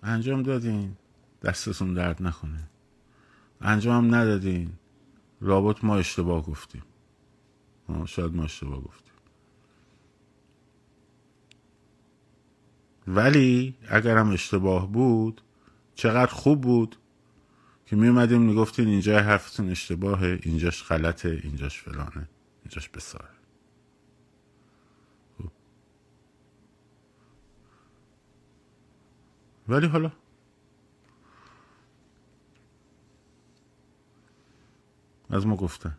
انجام 0.04 0.44
دادین. 0.44 0.96
دستتون 1.44 1.94
درد 1.94 2.24
نکنه. 2.24 2.70
انجام 3.62 4.16
ندادین. 4.16 4.74
رابط 5.42 5.84
ما 5.84 5.98
اشتباه 5.98 6.46
گفتیم. 6.46 6.84
شاید 8.06 8.36
ما 8.36 8.44
اشتباه 8.44 8.82
گفتیم. 8.82 9.14
ولی 13.08 13.76
اگر 13.90 14.18
هم 14.18 14.30
اشتباه 14.30 14.92
بود 14.92 15.42
چقدر 15.96 16.32
خوب 16.32 16.62
بود 16.62 16.96
که 17.86 17.96
می 17.96 18.08
اومدیم 18.08 18.42
می‌گفتین 18.42 18.88
اینجا 18.88 19.20
حرفتون 19.20 19.70
اشتباهه 19.70 20.40
اینجاش 20.44 20.84
غلطه 20.84 21.40
اینجاش 21.44 21.82
فلانه. 21.82 22.30
اینجاش 22.70 22.90
بساره 22.90 23.30
خب. 25.38 25.52
ولی 29.68 29.88
حالا 29.88 30.12
از 35.30 35.48
ما 35.48 35.56
گفتن 35.56 35.98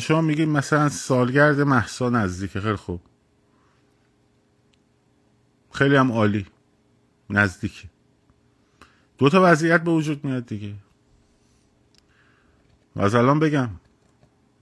شما 0.00 0.20
میگید 0.20 0.48
مثلا 0.48 0.88
سالگرد 0.88 1.60
محسا 1.60 2.10
نزدیکه. 2.10 2.60
خیلی 2.60 2.76
خوب. 2.76 3.00
خیلی 5.72 5.96
هم 5.96 6.12
عالی. 6.12 6.46
نزدیکی 7.30 7.90
دو 9.18 9.28
تا 9.28 9.40
وضعیت 9.44 9.84
به 9.84 9.90
وجود 9.90 10.24
میاد 10.24 10.46
دیگه. 10.46 10.74
از 12.96 13.14
الان 13.14 13.38
بگم. 13.38 13.70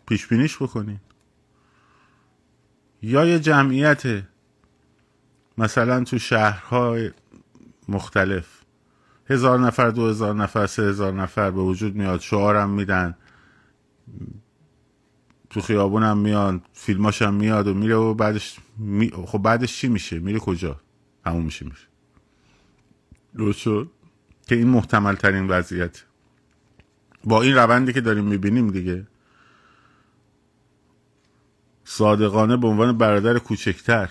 پیش 0.07 0.27
بینیش 0.27 0.57
بکنین 0.57 1.01
یا 3.03 3.25
یه 3.25 3.39
جمعیت 3.39 4.23
مثلا 5.59 6.05
تو 6.05 6.19
شهرهای 6.19 7.11
مختلف. 7.89 8.61
هزار 9.27 9.59
نفر 9.59 9.91
دو 9.91 10.09
هزار 10.09 10.35
نفر 10.35 10.67
سه 10.67 10.83
هزار 10.83 11.13
نفر 11.13 11.51
به 11.51 11.61
وجود 11.61 11.97
میاد 11.97 12.21
شعارم 12.21 12.71
میدن. 12.71 13.17
تو 15.51 15.61
خیابونم 15.61 16.19
میان 16.19 16.63
فیلماشم 16.73 17.35
میاد 17.35 17.67
و 17.67 17.75
میره 17.75 17.95
و 17.95 18.15
بعدش 18.15 18.59
می... 18.79 19.11
خب 19.27 19.39
بعدش 19.39 19.77
چی 19.77 19.89
میشه؟ 19.89 20.19
میره 20.19 20.39
کجا؟ 20.39 20.81
همون 21.27 21.43
میشه 21.43 21.65
میشه. 21.65 21.87
درست 23.37 23.59
شد؟ 23.59 23.91
که 24.47 24.55
این 24.55 24.69
محتمل 24.69 25.15
ترین 25.15 25.49
وضعیت. 25.49 26.05
با 27.25 27.43
این 27.43 27.55
روندی 27.55 27.93
که 27.93 28.01
داریم 28.01 28.25
می‌بینیم 28.25 28.71
دیگه. 28.71 29.07
صادقانه 31.85 32.57
به 32.57 32.67
عنوان 32.67 32.99
برادر 32.99 33.39
کوچکتر. 33.39 34.11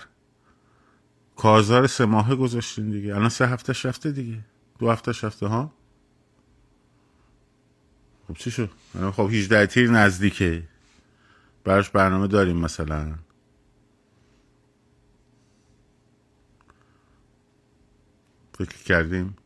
کارزار 1.36 1.86
سه 1.86 2.04
ماهه 2.04 2.34
گذاشتین 2.36 2.90
دیگه. 2.90 3.14
الان 3.14 3.28
سه 3.28 3.46
هفتهش 3.46 3.86
رفته 3.86 4.12
دیگه. 4.12 4.38
دو 4.78 4.90
هفتهش 4.90 5.24
رفته 5.24 5.46
ها؟ 5.46 5.72
خب 8.28 8.34
چی 8.34 8.50
شد؟ 8.50 8.70
خب 9.12 9.28
18 9.32 9.66
تیر 9.66 9.90
نزدیکه. 9.90 10.62
براش 11.64 11.90
برنامه 11.90 12.26
داریم 12.26 12.56
مثلا. 12.56 13.14
فکر 18.58 18.82
کردیم. 18.84 19.36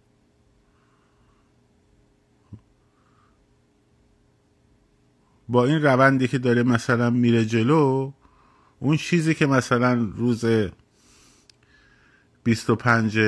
با 5.48 5.64
این 5.64 5.83
روندی 5.83 6.28
که 6.28 6.38
داره 6.38 6.62
مثلا 6.62 7.11
میره 7.11 7.44
جلو 7.44 8.12
اون 8.78 8.96
چیزی 8.96 9.35
که 9.35 9.46
مثلا 9.46 9.94
روز 10.16 10.44
25 12.44 13.18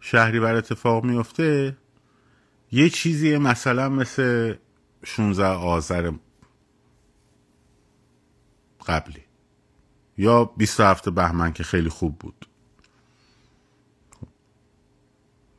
شهری 0.00 0.40
بر 0.40 0.54
اتفاق 0.54 1.04
میفته 1.04 1.76
یه 2.72 2.88
چیزی 2.88 3.38
مثلا 3.38 3.88
مثل 3.88 4.54
16 5.04 5.46
آذر 5.46 6.12
قبلی 8.86 9.22
یا 10.18 10.44
27 10.44 11.08
بهمن 11.08 11.52
که 11.52 11.64
خیلی 11.64 11.88
خوب 11.88 12.18
بود. 12.18 12.46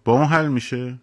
با 0.03 0.13
اون 0.13 0.25
حل 0.25 0.47
میشه؟ 0.47 0.99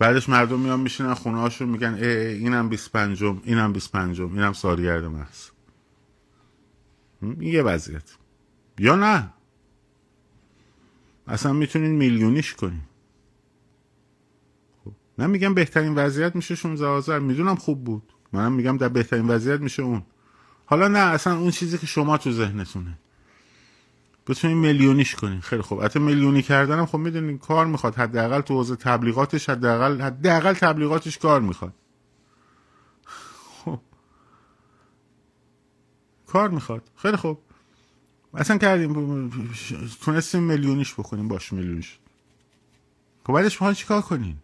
بعدش 0.00 0.28
مردم 0.28 0.60
میان 0.60 0.80
میشینن 0.80 1.14
خونه 1.14 1.38
هاشون 1.38 1.68
میگن 1.68 1.94
ای, 1.94 2.06
ای 2.06 2.34
اینم 2.34 2.68
25 2.68 3.22
اینم 3.22 3.72
25 3.72 4.20
اینم 4.20 4.52
سالگرد 4.52 5.04
محض. 5.04 5.48
یه 7.40 7.62
وضعیت. 7.62 8.10
یا 8.78 8.96
نه؟ 8.96 9.32
اصلا 11.26 11.52
می‌تونین 11.52 11.90
میلیونیش 11.90 12.54
کنین. 12.54 12.80
خب. 14.84 14.92
من 15.18 15.30
میگم 15.30 15.54
بهترین 15.54 15.94
وضعیت 15.94 16.36
میشه 16.36 16.54
16 16.54 16.86
آذر 16.86 17.18
می‌دونم 17.18 17.56
خوب 17.56 17.84
بود. 17.84 18.12
منم 18.32 18.52
میگم 18.52 18.76
در 18.76 18.88
بهترین 18.88 19.28
وضعیت 19.28 19.60
میشه 19.60 19.82
اون. 19.82 20.02
حالا 20.66 20.88
نه 20.88 20.98
اصلا 20.98 21.38
اون 21.38 21.50
چیزی 21.50 21.78
که 21.78 21.86
شما 21.86 22.18
تو 22.18 22.32
ذهنتونه. 22.32 22.98
بتونین 24.30 24.56
میلیونیش 24.56 25.14
کنین 25.14 25.40
خیلی 25.40 25.62
خوب. 25.62 25.84
حتی 25.84 25.98
میلیونی 25.98 26.42
کردنم 26.42 26.86
خب 26.86 26.98
می‌دونین 26.98 27.38
کار 27.38 27.66
می‌خواد. 27.66 27.94
حداقل 27.94 28.40
تو 28.40 28.54
حوزه 28.54 28.76
تبلیغاتش 28.76 29.48
حداقل 29.50 30.00
حداقل 30.00 30.52
تبلیغاتش 30.52 31.18
کار 31.18 31.40
می‌خواد. 31.40 31.74
خب. 33.64 33.80
کار 36.26 36.48
می‌خواد. 36.48 36.90
خیلی 36.96 37.16
خوب. 37.16 37.38
اصلا 38.34 38.58
کردیم. 38.58 39.30
تونستیم 40.00 40.42
میلیونیش 40.42 40.94
بکنیم 40.94 41.28
باش 41.28 41.52
میلیونیش. 41.52 41.98
خب 43.26 43.32
بعدش 43.32 43.54
می‌خواین 43.54 43.74
چیکار 43.74 44.02
کنین؟ 44.02 44.36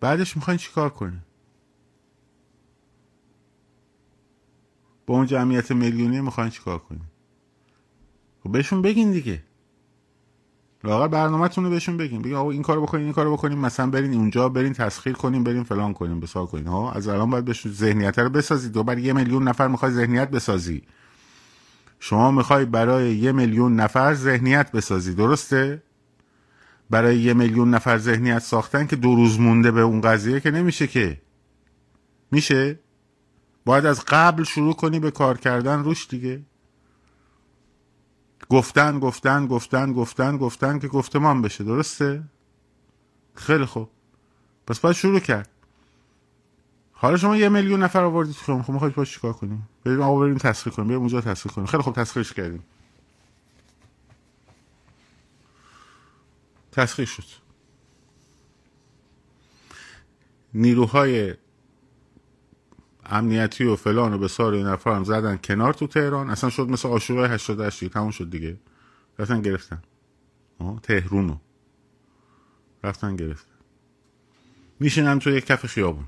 بعدش 0.00 0.36
می‌خواین 0.36 0.58
چیکار 0.58 0.90
کنین؟ 0.90 1.20
با 5.06 5.14
اون 5.14 5.26
جمعیت 5.26 5.70
میلیونی 5.70 6.20
می‌خواین 6.20 6.50
چیکار 6.50 6.78
کنین؟ 6.78 7.02
خب 8.44 8.52
بهشون 8.52 8.82
بگین 8.82 9.12
دیگه. 9.12 9.42
لاغر 10.84 11.08
برنامهتون 11.08 11.64
رو 11.64 11.70
بهشون 11.70 11.96
بگین. 11.96 12.22
بگین 12.22 12.34
آقا 12.36 12.50
این 12.50 12.62
کارو 12.62 12.82
بکنین 12.82 13.04
این 13.04 13.12
کارو 13.12 13.32
بکنین 13.32 13.58
مثلا 13.58 13.86
برین 13.90 14.14
اونجا 14.14 14.48
برین 14.48 14.72
تسخیر 14.72 15.12
کنین 15.12 15.44
برین 15.44 15.62
فلان 15.62 15.92
کنین 15.92 16.20
بسار 16.20 16.46
کنین. 16.46 16.66
ها 16.66 16.92
از 16.92 17.08
الان 17.08 17.30
باید 17.30 17.44
بهشون 17.44 17.72
ذهنیت 17.72 18.18
رو 18.18 18.30
بسازید. 18.30 18.72
دو 18.72 18.82
بر 18.82 18.98
یه 18.98 19.12
میلیون 19.12 19.48
نفر 19.48 19.68
می‌خوای 19.68 19.92
ذهنیت 19.92 20.30
بسازی. 20.30 20.82
شما 22.00 22.30
می‌خوای 22.30 22.64
برای 22.64 23.16
یه 23.16 23.32
میلیون 23.32 23.76
نفر 23.76 24.14
ذهنیت 24.14 24.72
بسازی. 24.72 25.14
درسته؟ 25.14 25.82
برای 26.90 27.18
یه 27.18 27.34
میلیون 27.34 27.70
نفر 27.74 27.98
ذهنیت 27.98 28.38
ساختن 28.38 28.86
که 28.86 28.96
دو 28.96 29.14
روز 29.14 29.40
مونده 29.40 29.70
به 29.70 29.80
اون 29.80 30.00
قضیه 30.00 30.40
که 30.40 30.50
نمیشه 30.50 30.86
که. 30.86 31.20
میشه؟ 32.30 32.80
باید 33.64 33.86
از 33.86 34.04
قبل 34.08 34.44
شروع 34.44 34.74
کنی 34.74 35.00
به 35.00 35.10
کار 35.10 35.38
کردن 35.38 35.84
روش 35.84 36.08
دیگه. 36.08 36.42
گفتن 38.48 38.98
گفتن 38.98 39.46
گفتن 39.46 39.92
گفتن 39.92 40.36
گفتن 40.36 40.78
که 40.78 40.88
گفتمان 40.88 41.42
بشه 41.42 41.64
درسته؟ 41.64 42.24
خیلی 43.34 43.64
خوب. 43.64 43.90
پس 44.66 44.80
باید 44.80 44.96
شروع 44.96 45.20
کرد. 45.20 45.48
حالا 46.92 47.16
شما 47.16 47.36
یه 47.36 47.48
میلیون 47.48 47.82
نفر 47.82 48.04
آوردید 48.04 48.34
خب 48.34 48.62
خب 48.62 48.72
می‌خواید 48.72 48.94
باید 48.94 49.08
چیکار 49.08 49.32
کنیم؟ 49.32 49.68
بریم 49.84 50.02
آقا 50.02 50.20
بریم 50.20 50.38
تسخیر 50.38 50.72
کنیم. 50.72 50.88
بریم 50.88 51.00
اونجا 51.00 51.20
تسخیر 51.20 51.52
کنیم. 51.52 51.66
خیلی 51.66 51.82
خوب 51.82 51.94
تسخیرش 51.94 52.32
کردیم. 52.32 52.64
تسخیر 56.72 57.06
شد. 57.06 57.24
نیروهای 60.54 61.34
امنیتی 63.06 63.64
و 63.64 63.76
فلان 63.76 64.12
و 64.12 64.18
بسار 64.18 64.54
این 64.54 64.66
نفر 64.66 64.90
هم 64.90 65.04
زدن 65.04 65.36
کنار 65.44 65.74
تو 65.74 65.86
تهران. 65.86 66.30
اصلا 66.30 66.50
شد 66.50 66.68
مثل 66.68 66.88
آشورای 66.88 67.30
88 67.30 67.84
تموم 67.84 68.10
شد 68.10 68.30
دیگه. 68.30 68.56
رفتن 69.18 69.42
گرفتن. 69.42 69.82
آه 70.58 70.80
تهرونو 70.80 71.36
رفتن 72.84 73.16
گرفتن. 73.16 73.54
میشینن 74.80 75.18
تو 75.18 75.30
یک 75.30 75.46
کف 75.46 75.66
خیابون. 75.66 76.04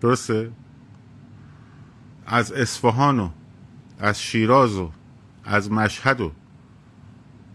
درسته؟ 0.00 0.52
از 2.26 2.52
اصفهان 2.52 3.20
و 3.20 3.30
از 3.98 4.22
شیراز 4.22 4.76
و 4.76 4.90
از 5.44 5.72
مشهد 5.72 6.20
و 6.20 6.32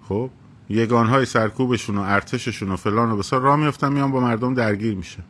خب 0.01 0.29
یگانهای 0.69 1.25
سرکوبشون 1.25 1.97
و 1.97 2.01
ارتششون 2.01 2.71
و 2.71 2.75
فلان 2.75 3.11
و 3.11 3.17
بسار 3.17 3.41
را 3.41 3.55
میفتن 3.55 3.93
میان 3.93 4.11
با 4.11 4.19
مردم 4.19 4.53
درگیر 4.53 4.95
میشه 4.95 5.23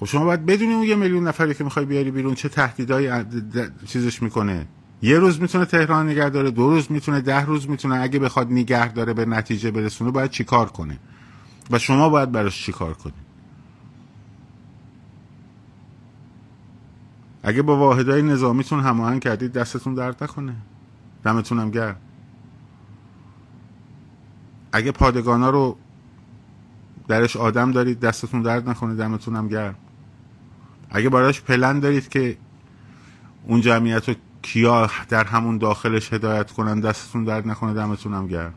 خب 0.00 0.06
شما 0.06 0.24
باید 0.24 0.46
بدونی 0.46 0.74
اون 0.74 0.82
یه 0.82 0.94
میلیون 0.94 1.28
نفری 1.28 1.54
که 1.54 1.64
می‌خوای 1.64 1.84
بیاری 1.84 2.10
بیرون 2.10 2.34
چه 2.34 2.48
تهدیدایی 2.48 3.10
چیزش 3.86 4.22
می‌کنه. 4.22 4.66
یه 5.02 5.18
روز 5.18 5.40
می‌تونه 5.40 5.64
تهران 5.64 6.08
نگه 6.08 6.28
داره 6.28 6.50
دو 6.50 6.70
روز 6.70 6.92
می‌تونه 6.92 7.20
ده 7.20 7.44
روز 7.44 7.70
می‌تونه. 7.70 8.00
اگه 8.00 8.18
بخواد 8.18 8.52
نگه 8.52 8.92
داره 8.92 9.12
به 9.12 9.24
نتیجه 9.24 9.70
برسونه 9.70 10.10
باید 10.10 10.30
چیکار 10.30 10.68
کنه؟ 10.68 10.98
و 11.70 11.78
شما 11.78 12.08
باید 12.08 12.32
براش 12.32 12.64
چیکار 12.64 12.94
کنی؟ 12.94 13.12
اگه 17.42 17.62
با 17.62 17.76
واحدهای 17.76 18.22
نظامیتون 18.22 18.80
هماهنگ 18.80 19.20
کردید 19.20 19.52
دستتون 19.52 19.94
درد 19.94 20.24
نکنه. 20.24 20.56
دمتونم 21.24 21.70
گرم. 21.70 21.96
اگه 24.72 24.92
پادگانا 24.92 25.50
رو 25.50 25.76
درش 27.08 27.36
آدم 27.36 27.72
دارید 27.72 28.00
دستتون 28.00 28.42
درد 28.42 28.68
نکنه 28.68 28.94
دمتونم 28.94 29.48
گرم. 29.48 29.74
اگه 30.90 31.08
براش 31.08 31.40
پلن 31.40 31.80
دارید 31.80 32.08
که 32.08 32.36
اون 33.46 33.60
جمعیت 33.60 34.08
رو 34.08 34.14
کیا 34.42 34.90
در 35.08 35.24
همون 35.24 35.58
داخلش 35.58 36.12
هدایت 36.12 36.52
کنن 36.52 36.80
دستتون 36.80 37.24
درد 37.24 37.48
نکنه 37.48 37.74
دمتونم 37.74 38.26
گرم. 38.26 38.54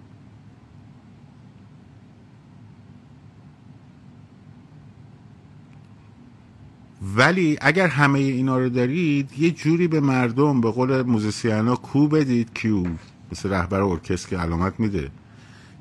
ولی 7.16 7.58
اگر 7.62 7.88
همه 7.88 8.20
اینا 8.20 8.58
رو 8.58 8.70
دارید 8.70 9.40
یه 9.40 9.52
جوری 9.52 9.88
به 9.88 10.00
مردم 10.00 10.62
به 10.62 10.72
قول 10.72 11.02
موزیسیانا 11.02 11.76
کو 11.76 12.08
بدید 12.08 12.54
کیو 12.54 12.86
مثل 13.32 13.50
رهبر 13.50 13.82
ارکستر 13.82 14.30
که 14.30 14.38
علامت 14.38 14.80
میده 14.80 15.12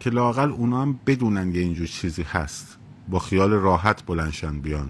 که 0.00 0.10
لاقل 0.10 0.50
اونا 0.50 0.82
هم 0.82 1.00
بدونن 1.06 1.54
یه 1.54 1.60
اینجور 1.60 1.86
چیزی 1.86 2.22
هست. 2.22 2.76
با 3.08 3.18
خیال 3.18 3.50
راحت 3.50 4.06
بلنشن 4.06 4.60
بیان. 4.60 4.88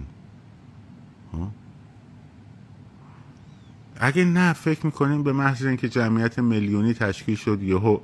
اگه 3.99 4.25
نه 4.25 4.53
فکر 4.53 4.85
می‌کنیم 4.85 5.23
به 5.23 5.33
محض 5.33 5.65
اینکه 5.65 5.89
جمعیت 5.89 6.39
میلیونی 6.39 6.93
تشکیل 6.93 7.35
شد 7.35 7.63
یهو 7.63 7.99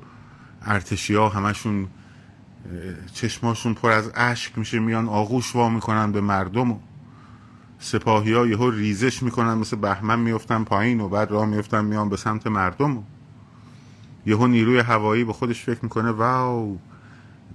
ارتشی 0.61 1.15
ها 1.15 1.29
همشون 1.29 1.87
چشماشون 3.13 3.73
پر 3.73 3.91
از 3.91 4.11
اشک 4.15 4.57
میشه 4.57 4.79
میان 4.79 5.09
آغوش 5.09 5.55
وا 5.55 5.69
می‌کنن 5.69 6.11
به 6.11 6.21
مردم 6.21 6.79
سپاهی 7.79 8.33
ها 8.33 8.47
یهو 8.47 8.69
ریزش 8.69 9.23
می‌کنن 9.23 9.53
مثل 9.53 9.75
بهمن 9.75 10.19
میفتن 10.19 10.63
پایین 10.63 11.01
و 11.01 11.09
بعد 11.09 11.31
راه 11.31 11.45
میفتن 11.45 11.85
میان 11.85 12.09
به 12.09 12.17
سمت 12.17 12.47
مردم 12.47 13.03
یهو 14.25 14.47
نیروی 14.47 14.79
هوایی 14.79 15.23
به 15.23 15.33
خودش 15.33 15.63
فکر 15.63 15.79
می‌کنه 15.83 16.11
واو 16.11 16.77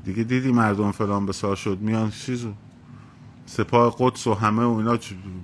دیگه 0.04 0.22
دیدی 0.22 0.52
مردم 0.52 0.90
فلان 0.90 1.26
بسار 1.26 1.56
شد 1.56 1.78
میان 1.80 2.10
چیزو 2.10 2.52
سپاه 3.46 3.96
قدس 3.98 4.26
و 4.26 4.34
همه 4.34 4.64
و 4.64 4.70
اینا 4.70 4.98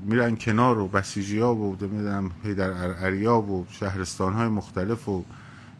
میرن 0.04 0.36
کنار 0.36 0.78
و 0.78 0.88
بسیجی 0.88 1.38
ها 1.38 1.54
و 1.54 1.76
می‌دونم 1.80 2.30
در 2.56 3.04
اریا 3.04 3.40
و 3.40 3.66
شهرستان 3.70 4.32
های 4.32 4.48
مختلف 4.48 5.08
و 5.08 5.24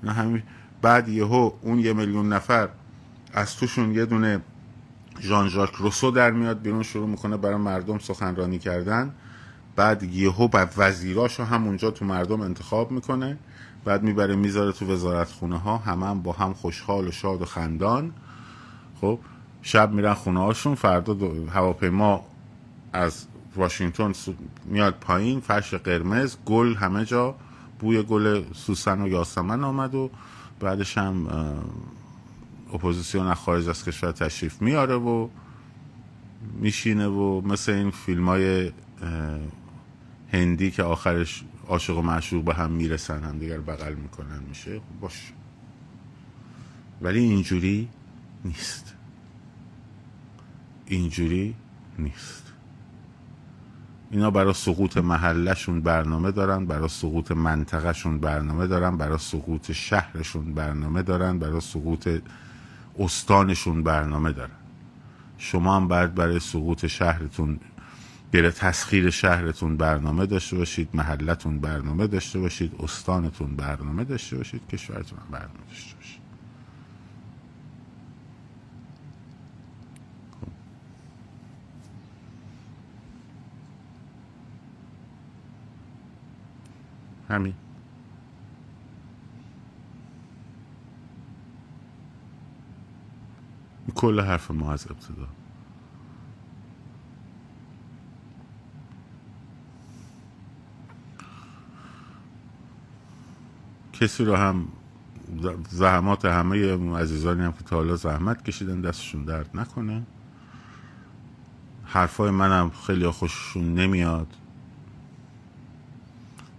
اینا 0.03 0.15
همین. 0.15 0.43
بعد 0.83 1.09
یهو 1.09 1.51
اون 1.63 1.79
یه 1.79 1.93
میلیون 1.93 2.33
نفر 2.33 2.69
از 3.33 3.57
توشون 3.57 3.95
یه 3.95 4.07
دونه 4.07 4.41
ژان 5.21 5.49
ژاک 5.49 5.75
روسو 5.75 6.11
در 6.11 6.31
میاد 6.31 6.63
بیرون 6.63 6.83
شروع 6.83 7.09
می‌کنه 7.09 7.37
برای 7.37 7.57
مردم 7.57 7.99
سخنرانی 7.99 8.59
کردن. 8.59 9.15
بعد 9.77 10.03
یهو 10.03 10.49
بعد 10.49 10.75
وزیراشو 10.77 11.45
همونجا 11.45 11.91
تو 11.91 12.05
مردم 12.05 12.41
انتخاب 12.41 12.91
می‌کنه. 12.91 13.39
بعد 13.85 14.03
می‌بره 14.03 14.37
می‌ذاره 14.37 14.73
تو 14.73 14.87
وزارت 14.93 15.29
خونه 15.29 15.59
ها 15.59 15.77
همه 15.77 16.07
هم 16.07 16.23
با 16.23 16.33
هم 16.33 16.53
خوشحال 16.53 17.09
و 17.09 17.11
شاد 17.11 17.43
و 17.43 17.45
خندان. 17.45 18.13
خب؟ 19.01 19.19
شب 19.69 19.93
میرن 19.93 20.15
خونه 20.15 20.41
هاشون 20.41 20.75
فردا 20.75 21.15
هواپیما 21.51 22.25
از 22.93 23.27
واشنگتن 23.57 24.13
میاد 24.65 24.95
پایین 24.95 25.41
فرش 25.41 25.75
قرمز 25.75 26.37
گل 26.47 26.75
همه 26.75 27.05
جا 27.05 27.35
بوی 27.79 28.03
گل 28.03 28.43
سوسن 28.53 29.03
و 29.03 29.09
یاسمن 29.09 29.65
آمد 29.65 29.95
و 29.95 30.11
بعدش 30.61 30.99
هم 30.99 31.27
اپوزیسیون 32.75 33.27
از 33.27 33.37
خارج 33.37 33.69
از 33.69 33.85
کشور 33.85 34.13
تشریف 34.13 34.63
میاره 34.63 34.95
و 34.95 35.29
میشینه 36.61 37.07
و 37.07 37.41
مثل 37.41 37.73
این 37.73 37.91
فیلم 37.91 38.29
های 38.29 38.73
هندی 40.33 40.71
که 40.71 40.83
آخرش 40.83 41.45
عاشق 41.69 41.99
و 41.99 42.03
معشوق 42.03 42.45
به 42.45 42.55
هم 42.55 42.71
می‌رسن 42.71 43.25
هم 43.25 43.39
دیگر 43.39 43.61
بغل 43.61 43.95
می‌کنن 43.95 44.41
میشه. 44.49 44.81
باش. 45.01 45.33
ولی 47.03 47.19
اینجوری 47.19 47.89
نیست. 48.45 48.98
اینجوری 50.89 51.55
نیست. 51.99 52.53
اینا 54.11 54.31
برای 54.31 54.53
سقوط 54.53 54.97
محلشون 54.97 55.81
برنامه 55.81 56.33
دارن 56.33 56.67
برای 56.67 56.89
سقوط 56.89 57.33
منطقهشون 57.33 58.19
برنامه 58.19 58.67
دارن 58.67 58.97
برای 58.97 59.19
سقوط 59.19 59.73
شهرشون 59.73 60.55
برنامه 60.55 61.03
دارن 61.03 61.39
برای 61.39 61.61
سقوط 61.61 62.09
استانشون 62.99 63.83
برنامه 63.83 64.33
دارن. 64.33 64.51
شما 65.39 65.77
هم 65.77 65.89
باید 65.89 66.15
برای 66.15 66.41
سقوط 66.41 66.87
شهرتون 66.87 67.61
برای 68.33 68.51
تسخیر 68.51 69.11
شهرتون 69.11 69.77
برنامه 69.77 70.27
داشته 70.27 70.57
باشید 70.57 70.89
محلتون 70.95 71.61
برنامه 71.61 72.07
داشته 72.07 72.39
باشید 72.39 72.73
استانتون 72.81 73.57
برنامه 73.57 74.05
داشته 74.05 74.37
باشید 74.37 74.67
کشورتون 74.69 75.19
برنامه 75.31 75.67
داشته 75.71 75.97
باشید. 75.97 76.28
همین. 87.29 87.55
کل 93.95 94.21
حرف 94.21 94.51
ما 94.51 94.73
از 94.73 94.87
ابتدا. 94.91 95.29
کسی 103.93 104.25
رو 104.25 104.37
هم 104.37 104.69
زحمات 105.69 106.25
همه 106.25 106.97
عزیزانی 106.97 107.43
هم 107.43 107.53
که 107.53 107.65
تا 107.65 107.77
حالا 107.77 107.97
زحمت 107.97 108.45
کشیدن 108.45 108.81
دستشون 108.81 109.25
درد 109.25 109.51
نکنه. 109.55 110.07
حرفای 111.85 112.31
منم 112.31 112.71
خیلی 112.71 113.11
خوششون 113.11 113.75
نمیاد. 113.75 114.27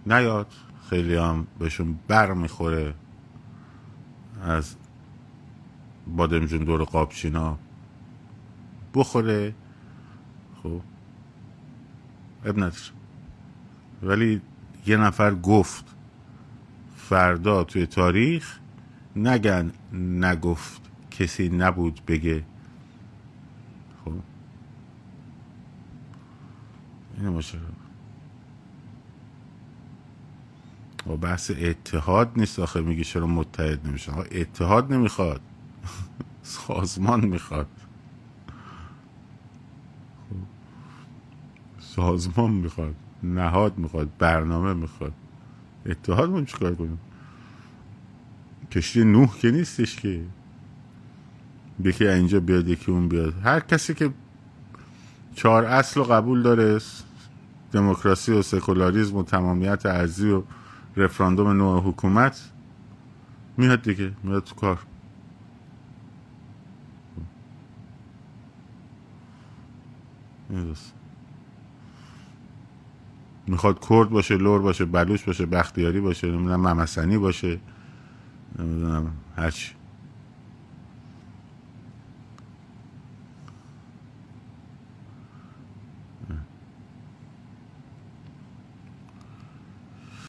نیاد. 0.06 0.52
خیلی 0.90 1.16
هم 1.16 1.46
بهشون 1.58 1.98
بر 2.08 2.32
می‌خوره 2.32 2.94
از 4.42 4.76
بادمجون 6.06 6.64
دور 6.64 6.84
قابچینا 6.84 7.58
بخوره. 8.94 9.54
خب. 10.62 10.80
اب 12.44 12.72
ولی 14.02 14.40
یه 14.86 14.96
نفر 14.96 15.34
گفت 15.34 15.84
فردا 16.96 17.64
توی 17.64 17.86
تاریخ 17.86 18.58
نگن 19.16 19.72
نگفت 19.92 20.80
کسی 21.10 21.48
نبود 21.48 22.00
بگه. 22.06 22.44
خب. 24.04 24.12
اینه 27.16 27.30
باشه 27.30 27.58
و 31.10 31.16
بحث 31.16 31.50
اتحاد 31.58 32.32
نیست 32.36 32.58
آخه 32.58 32.80
میگه 32.80 33.04
چرا 33.04 33.26
متحد 33.26 33.86
نمیشن؟ 33.86 34.12
اتحاد 34.32 34.92
نمی‌خواد. 34.92 35.40
سازمان 36.42 37.26
می‌خواد. 37.26 37.66
سازمان 41.78 42.50
می‌خواد 42.50 42.94
نهاد 43.22 43.78
می‌خواد 43.78 44.08
برنامه 44.18 44.72
می‌خواد. 44.72 45.12
اتحاد 45.86 46.30
من 46.30 46.44
چیکار 46.44 46.74
کنیم؟ 46.74 47.00
کشتی 48.72 49.04
نوح 49.04 49.38
که 49.38 49.50
نیستش 49.50 49.96
که. 49.96 50.24
یکی 51.84 52.08
اینجا 52.08 52.40
بیاد 52.40 52.68
یکی 52.68 52.92
اون 52.92 53.08
بیاد. 53.08 53.34
هر 53.44 53.60
کسی 53.60 53.94
که 53.94 54.10
چهار 55.34 55.64
اصل 55.64 56.00
و 56.00 56.04
قبول 56.04 56.42
داره 56.42 56.78
دموکراسی 57.72 58.32
و 58.32 58.42
سکولاریزم 58.42 59.16
و 59.16 59.22
تمامیت 59.22 59.86
ارزی 59.86 60.30
و 60.30 60.42
رفراندوم 60.96 61.48
نوع 61.48 61.82
حکومت 61.82 62.50
میاد 63.56 63.82
دیگه 63.82 64.12
میاد 64.24 64.44
تو 64.44 64.54
کار. 64.54 64.78
می‌خواد 73.46 73.86
کرد 73.88 74.10
باشه 74.10 74.36
لور 74.36 74.62
باشه 74.62 74.84
بلوش 74.84 75.24
باشه 75.24 75.46
بختیاری 75.46 76.00
باشه 76.00 76.26
نمی‌دونم 76.26 76.60
ممسنی 76.60 77.18
باشه 77.18 77.60
نمی‌دونم 78.58 79.12
هرچی. 79.36 79.79